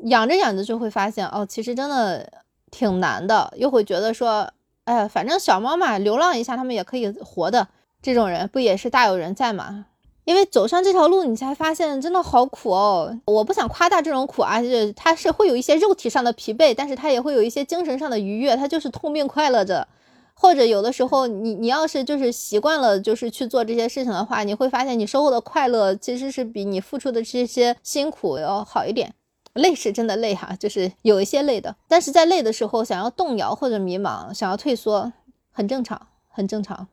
[0.05, 2.28] 养着养着就会发现，哦，其实真的
[2.72, 4.51] 挺难的，又会觉得说，
[4.86, 7.68] 哎呀，反正小猫嘛，流浪一下他们也可以活的，
[8.01, 9.86] 这种人不也是大有人在吗？
[10.28, 13.18] 因为走上这条路，你才发现真的好苦哦。
[13.24, 19.88] 我不想夸大这种苦啊，就是它是会有一些肉体上的疲惫，但是它也会有一些精神上的愉悦，它就是痛并快乐着。
[20.34, 29.14] 或者有的时候，你你要是就是习惯了就是去做这些事情的话，你会发现你收获的快乐其实是比你付出的这些辛苦要好一点。
[29.54, 35.14] 累是真的累哈，就是有一些累的，但是在累的时候想要动摇或者迷茫，想要退缩，
[35.54, 36.90] 很正常，很正常。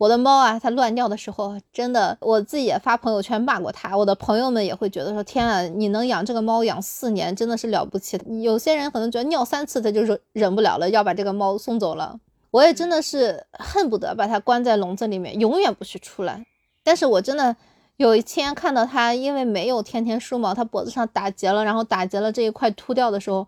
[0.00, 3.94] 我的猫啊，它乱尿的时候，真的我自己也发朋友圈骂过它。
[3.94, 12.18] 我的朋友们也会觉得说：“天啊，你能养这个猫养四年，真的是了不起。”有些人可能觉得尿三次他就是忍不了了，要把这个猫送走了。
[12.50, 16.46] 我也真的是恨不得把它关在笼子里面，永远不许出来。
[16.82, 17.54] 但是我真的
[17.98, 23.46] 有一天看到它，因为没有天天梳毛，它脖子上打结了，然后打结了这一块秃掉的时候，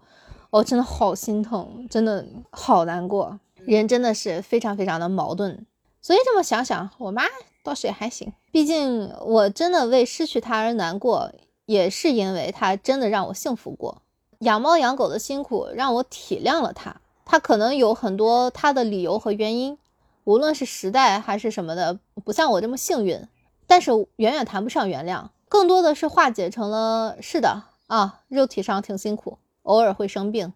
[0.50, 3.40] 我真的好心疼，真的好难过。
[3.64, 5.64] 人真的是非常非常的矛盾。
[6.02, 7.22] 所以这么想想，我妈
[7.62, 8.32] 倒是也还行。
[8.50, 11.32] 毕竟我真的为失去她而难过，
[11.64, 14.02] 也是因为她真的让我幸福过。
[14.40, 19.78] 养猫养狗的辛苦让我体谅了她，她可能有很多她的理由和原因，
[20.24, 23.26] 无论是时代还是什么的，不像我这么幸运。
[23.68, 30.52] 但是远远谈不上原谅，更多的是化解成了是的啊，肉体上挺辛苦，偶尔会生病，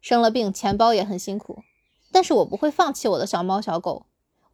[0.00, 1.64] 生了病钱包也很辛苦，
[2.12, 4.06] 但是我不会放弃我的小猫小狗。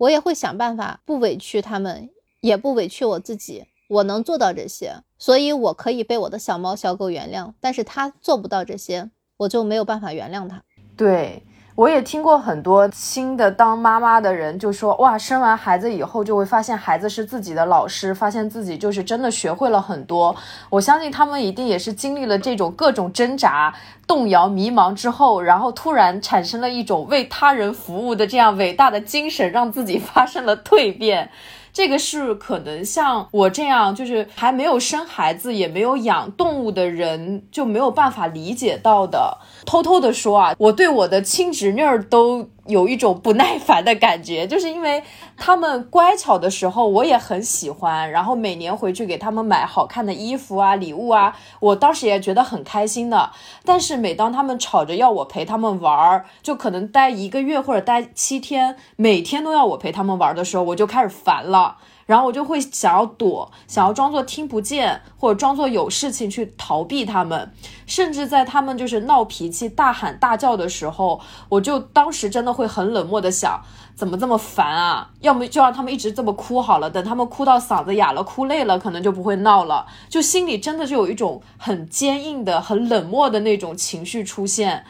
[0.02, 3.66] 我也会想办法不委屈他们，也不委屈我自己。
[3.88, 7.52] 我能做到这些，所以我可以被我的小猫小狗原谅。
[7.60, 10.64] 但是他做不到这些，我就没有办法原谅他。
[10.96, 11.44] 对。
[11.74, 20.36] 我也听过很多新的当妈妈的人就说，哇，生完孩子以后就会发现孩子是自己的老师，发现自己就是真的学会了很多。
[20.68, 23.74] 我相信他们一定也是经历了这种各种挣扎、
[24.06, 31.30] 动摇、迷茫之后，然后突然产生了一种为他人服务的这样伟大的精神，让自己发生了蜕变。
[31.72, 39.38] 这个是可能像我这样，就是还没有生孩子，也没有养动物的人就没有办法理解到的。
[39.64, 42.48] 偷偷的说啊，我对我的亲侄女儿都。
[42.68, 45.02] 有一种不耐烦的感觉，就是因为
[45.44, 53.32] 他们乖巧的时候，我也很喜欢，然后每年回去给他们买好看的衣服啊、礼物啊，我当时也觉得很开心的。
[53.64, 61.78] 但是每当他们吵着要我陪他们玩儿，就可能待一个月或者待七天，每天都要我陪他们玩儿的时候，我就开始烦了。
[62.04, 67.52] 然后我就会想要躲，想要装作听不见，或者装作有事情去逃避他们。
[67.86, 73.62] 甚至在他们就是闹脾气、大喊大叫的时候，我就当时真的会很冷漠的想，
[73.94, 75.10] 怎么这么烦啊？
[75.20, 79.86] 要么就让他们一直这么哭好了，等他们哭到嗓子哑了、哭累了，可能就不会闹了。
[80.08, 84.84] 就心里真的是有一种很坚硬的、很冷漠的那种情绪出现。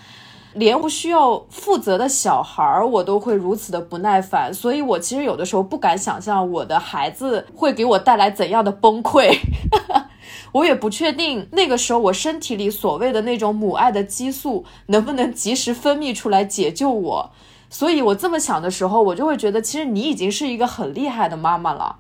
[0.55, 9.35] 连不需要负责的小孩儿，我都会如此的不耐烦，所以我其实有的时候不敢想象我的孩子会给我带来怎样的崩溃。
[10.53, 17.31] 我也不确定那个时候我身体里所谓的那种母爱的激素能不能及时分泌出来解救我。
[17.73, 21.97] 所以我这么想的时候，我就会觉得，其实你已经是一个很厉害的妈妈了。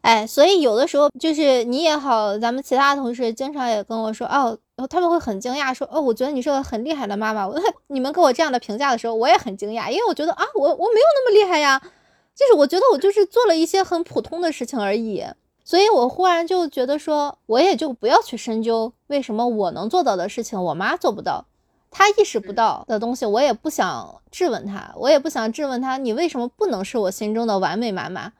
[0.00, 4.58] 哎，所以有的时候就是你也好，咱们其他同事经常也跟我说哦。
[4.90, 11.80] 他们会很惊讶，说：“哦，我觉得你是个很厉害的妈妈。”我 你们给我这样的评价的时候，我也很惊讶，因为我觉得啊，我我没有那么厉害呀，
[12.34, 15.24] 就是我觉得我就是做了一些很普通的事情而已。
[15.64, 21.46] 所以我忽然就觉得说，我也就不要去深究为什么我能做到的事情，我妈做不到，
[21.98, 28.34] 她意识不到的东西，我也不想质问他，我也不想质问他，你为什么不能是我心中的完美妈妈？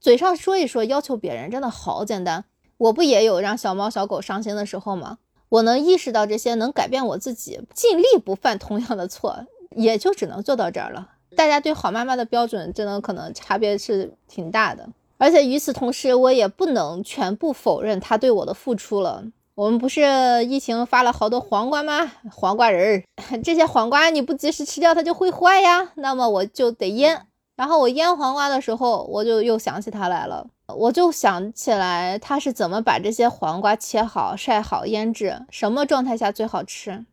[0.00, 2.46] 嘴上说一说，要求别人真的好简单。
[2.78, 5.18] 我不也有让小猫小狗伤心的时候吗？
[5.50, 9.44] 我能意识到这些，能改变我自己，尽力不犯同样的错，
[9.76, 11.10] 也就只能做到这儿了。
[11.36, 14.88] 大家对好妈妈的标准，真的可能差别是挺大的。
[15.18, 19.24] 而且与此同时，我也不能全部否认他对我的付出了。
[19.54, 20.02] 我们不是
[20.46, 22.10] 疫情发了好多黄瓜吗？
[22.32, 25.92] 黄瓜仁儿， 这些黄瓜你不及时吃掉，它就会坏呀。
[25.94, 27.26] 那么我就得腌。
[27.54, 30.48] 然后我腌黄瓜的时候，我就又想起它来了。
[30.66, 37.04] 我就想起来它是怎么把这些黄瓜切好、晒好、腌制，什么状态下最好吃，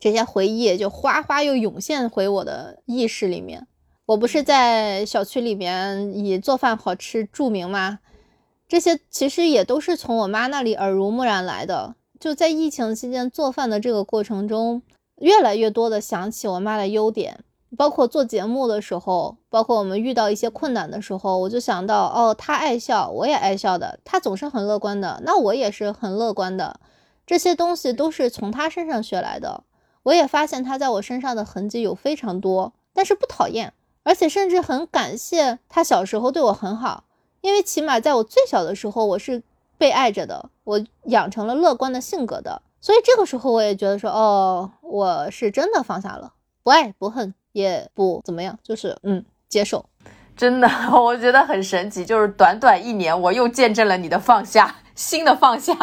[0.00, 3.68] 这些回忆就哗哗又涌现回我的意识里面。
[4.06, 8.00] 我不是在小区里面以做饭好吃著名吗？
[8.70, 11.96] 这些其实也都是从我妈那里耳濡目染来的。
[12.20, 14.82] 就在疫情期间做饭的这个过程中，
[15.16, 17.42] 越来越多的想起我妈的优点。
[17.76, 26.78] 包括做节目的时候，包括我们遇到一些困难的时候，我就想到，哦，她爱笑，我也爱笑的，她总是很乐观的，那我也是很乐观的，
[27.26, 29.64] 这些东西都是从他身上学来的。
[30.04, 33.72] 我也发现他在我身上的痕迹有非常多，但是不讨厌，
[34.04, 37.02] 而且甚至很感谢他小时候对我很好，
[37.40, 39.42] 因为起码在我最小的时候，我是
[39.78, 46.32] 被爱着的，我养成了乐观的性格的，所以这个时候我也觉得说，哦，我是真的放下了，
[46.62, 47.34] 不爱不恨。
[47.52, 49.84] 也不怎么样，就是嗯，接受。
[50.36, 55.74] 真的， 我觉得很神奇，就是短短一年，我又见证了你的放下，新的放下。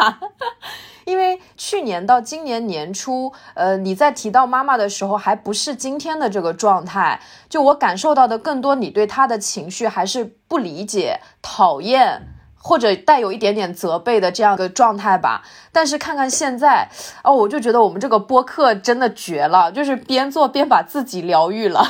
[1.08, 7.18] 因为去年到今年年初，呃，你在提到妈妈的时候，还不是今天的这个状态。
[7.48, 15.42] 就我感受到的更多，你对她的情绪还是不理解、讨厌，或者带有一点点责备的这样的状态吧。
[15.72, 16.90] 但是看看现在，
[17.24, 21.82] 哦，我就觉得我们这个播客真的绝了，就是边做边把自己疗愈了。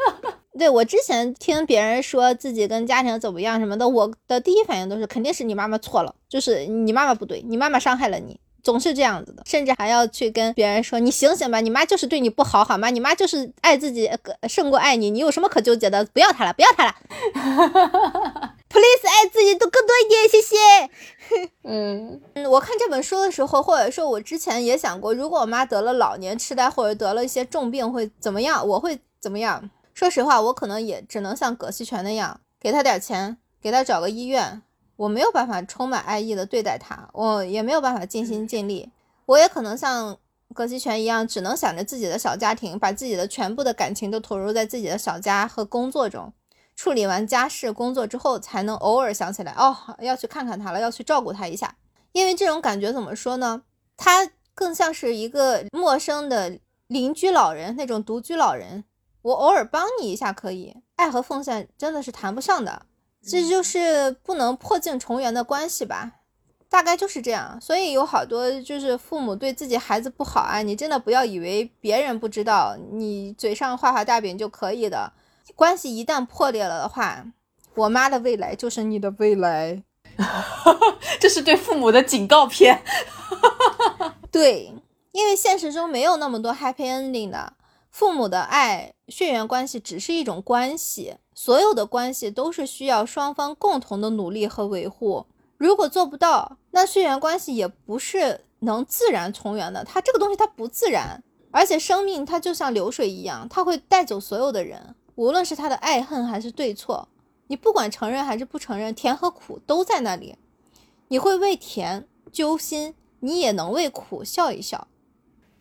[0.58, 12.90] 对我之前听别人说自己跟家庭怎么样什么的，我的第一反应都是肯定是你妈妈错了，就是你妈妈不对，你妈妈伤害了你，总是这样子的，甚至还要去跟别人说你醒醒吧，你妈就是对你不好，好吗？
[12.90, 14.10] 你妈就是爱自己
[14.48, 16.04] 胜过爱你，你有什么可纠结的？
[16.06, 16.94] 不要她了，不要她了。
[18.68, 21.48] Please 爱自己多更多一点，谢谢。
[21.64, 29.70] 嗯嗯，我看这本书的时候，或者说我之前也想过，如果我妈得了老年痴呆或者得了一些重病会怎么样，我会怎么样？
[29.94, 34.62] 说实话，我可能也只能像葛西泉那样，给他点钱，给他找个医院。
[34.98, 38.90] 我没有办法充满爱意的对待他，我也没有办法尽心尽力。
[39.26, 40.18] 我也可能像
[40.52, 46.32] 葛西泉一样，只能想着自己的小家庭，把自己的全部的感情都投入在自己的小家和工作中。
[46.74, 51.76] 处理完家事工作之后，才能偶尔想起来，哦，要去看看他了，要去照顾他一下。
[52.10, 53.62] 因为这种感觉怎么说呢？
[53.96, 58.82] 他更像是一个陌生的邻居老人，那种独居老人。
[59.22, 62.82] 我偶尔帮你一下可以，爱和奉献真的是谈不上的，
[63.28, 66.12] 这就是不能破镜重圆的关系吧，
[66.68, 67.58] 大概就是这样。
[67.60, 75.12] 所以有好多就是父母对自己孩子不好啊，你真的不要以为别人不知道，你嘴上画画大饼就可以的。
[75.54, 77.24] 关系一旦破裂了的话，
[77.74, 79.82] 我妈的未来就是你的未来，
[81.20, 82.82] 这是对父母的警告片。
[84.30, 84.72] 对，
[85.12, 87.54] 因为现实中没有那么多 happy ending 的。
[87.90, 95.26] 父母的爱，血缘关系只是一种关系，所有的关系都是需要双方共同的努力和维护。
[95.56, 99.82] 如果做不到，那血缘关系也不是能自然重圆的。
[99.84, 107.08] 它这个东西它不自然，而且生命它就像流水一样，它会带走所有的人，无论是他的爱恨还是对错，
[107.48, 110.36] 你不管承认还是不承认，甜和苦都在那里。
[111.08, 114.86] 你会为甜揪心，你也能为苦笑一笑。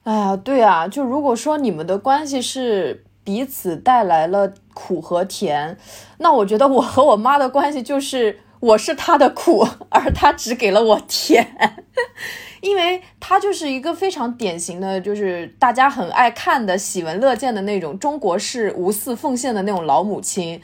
[0.07, 5.77] 哎呀，对啊，就如果说你们的关系是彼此带来了苦和甜，
[6.19, 11.45] 那我觉得我和我妈的关系就是我是她的苦，而她只给了我甜，
[12.63, 20.61] 因为她就是一个非常典型的，就是大家很爱看的、喜闻乐见的那种中国式无私奉献的那种老母亲。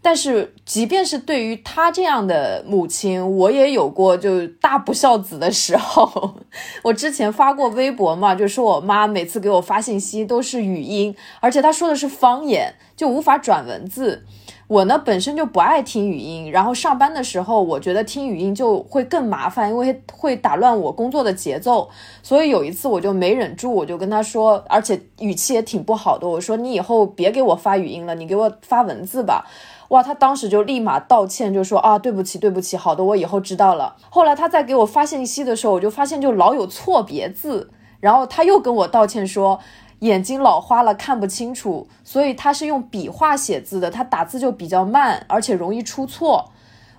[0.00, 6.36] 但是，即便是对于她这样的母亲，我也有过就大不孝子的时候。
[6.84, 14.24] 我之前发过微博嘛，就说我妈每次给我发信息都是语音，而且她说的是方言，就无法转文字。
[14.68, 21.88] 我呢本身就不爱听语音，然后上班的时候，我觉得听语音就会更麻烦，因为会打乱我工作的节奏。
[22.22, 29.46] 所以有一次我就没忍住，我就跟她说，而且语气也挺不好的，我说你以后别给我发语音了，你给我发文字吧。
[29.88, 33.96] 哇，他当时就立马道歉，就说啊，对不起，对不起，好的，我以后知道了。
[34.10, 37.70] 后来他在给我发信息的时候，我就发现就老有错别字，
[38.00, 39.58] 然后他又跟我道歉说
[40.00, 46.50] 眼睛老花了看不清楚，所以他是用笔画写字的，他打字就比较慢，而且容易出错。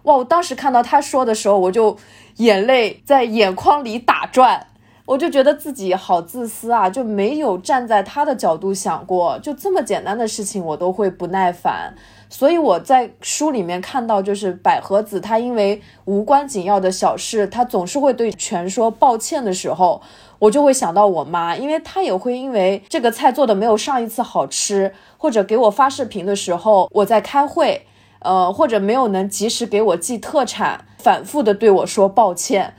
[0.04, 1.96] 哇，我当时看到他说的时候，我就
[2.38, 4.66] 眼泪在眼眶里打转。
[5.06, 11.96] 我就觉得自己好自私啊，就没有站在他的角度想过，就这么简单的事情我都会不耐烦。
[12.30, 20.02] 所以我在书里面看到，就是百合子她因为无关紧要的小事，她总是会对全说抱歉的时候，
[20.38, 27.88] 我就会想到我妈，因为她也会因为这个菜做的没有上一次好吃，或者给我发视频的时候我在开会，
[28.20, 32.76] 呃，或者没有能及时给我寄特产，反复的对我说抱歉。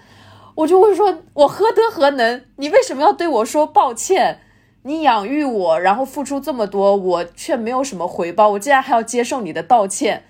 [0.55, 2.43] 我就会说，我何德何能？
[2.57, 4.41] 你为什么要对我说抱歉？
[4.83, 10.25] 你养育我，然后付出这么多，我却没有什么回报，我竟然还要接受你的道歉，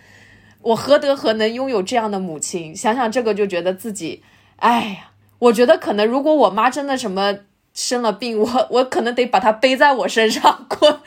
[0.63, 2.75] 我何德何能拥有这样的母亲？
[2.75, 4.23] 想想这个就觉得自己，
[4.57, 7.39] 哎呀，我觉得可能如果我妈真的什么
[7.73, 11.01] 生了病， 我我可能得把她背在我身上过，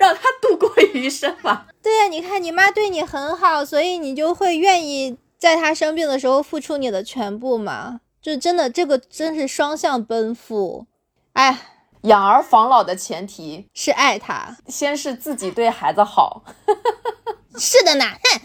[0.00, 1.66] 让她度过余生吧。
[1.82, 5.16] 对呀，你看你妈对你很好，所以你就会愿意。
[5.38, 10.84] 在她生病的时候付出你的全部嘛，就真的这个真是双向奔赴。
[11.32, 11.58] 哎，
[12.02, 16.42] 养儿防老的前提是爱他，先是自己对孩子好。
[17.58, 18.40] 是的呢，哼。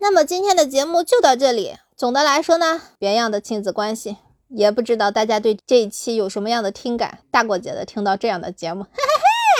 [0.00, 1.76] 那么今天的节目就到这里。
[1.96, 4.16] 总的来说呢，别样的亲子关系，
[4.48, 7.18] 也不知道大家对这一期有什么样的听感。
[7.30, 9.02] 大过节的听到这样的节目，嘿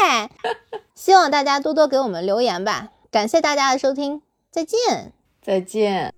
[0.02, 0.56] 嘿嘿。
[0.94, 2.90] 希望大家多多给我们留言吧。
[3.10, 5.12] 感谢大家的收听，再见，
[5.42, 6.17] 再见。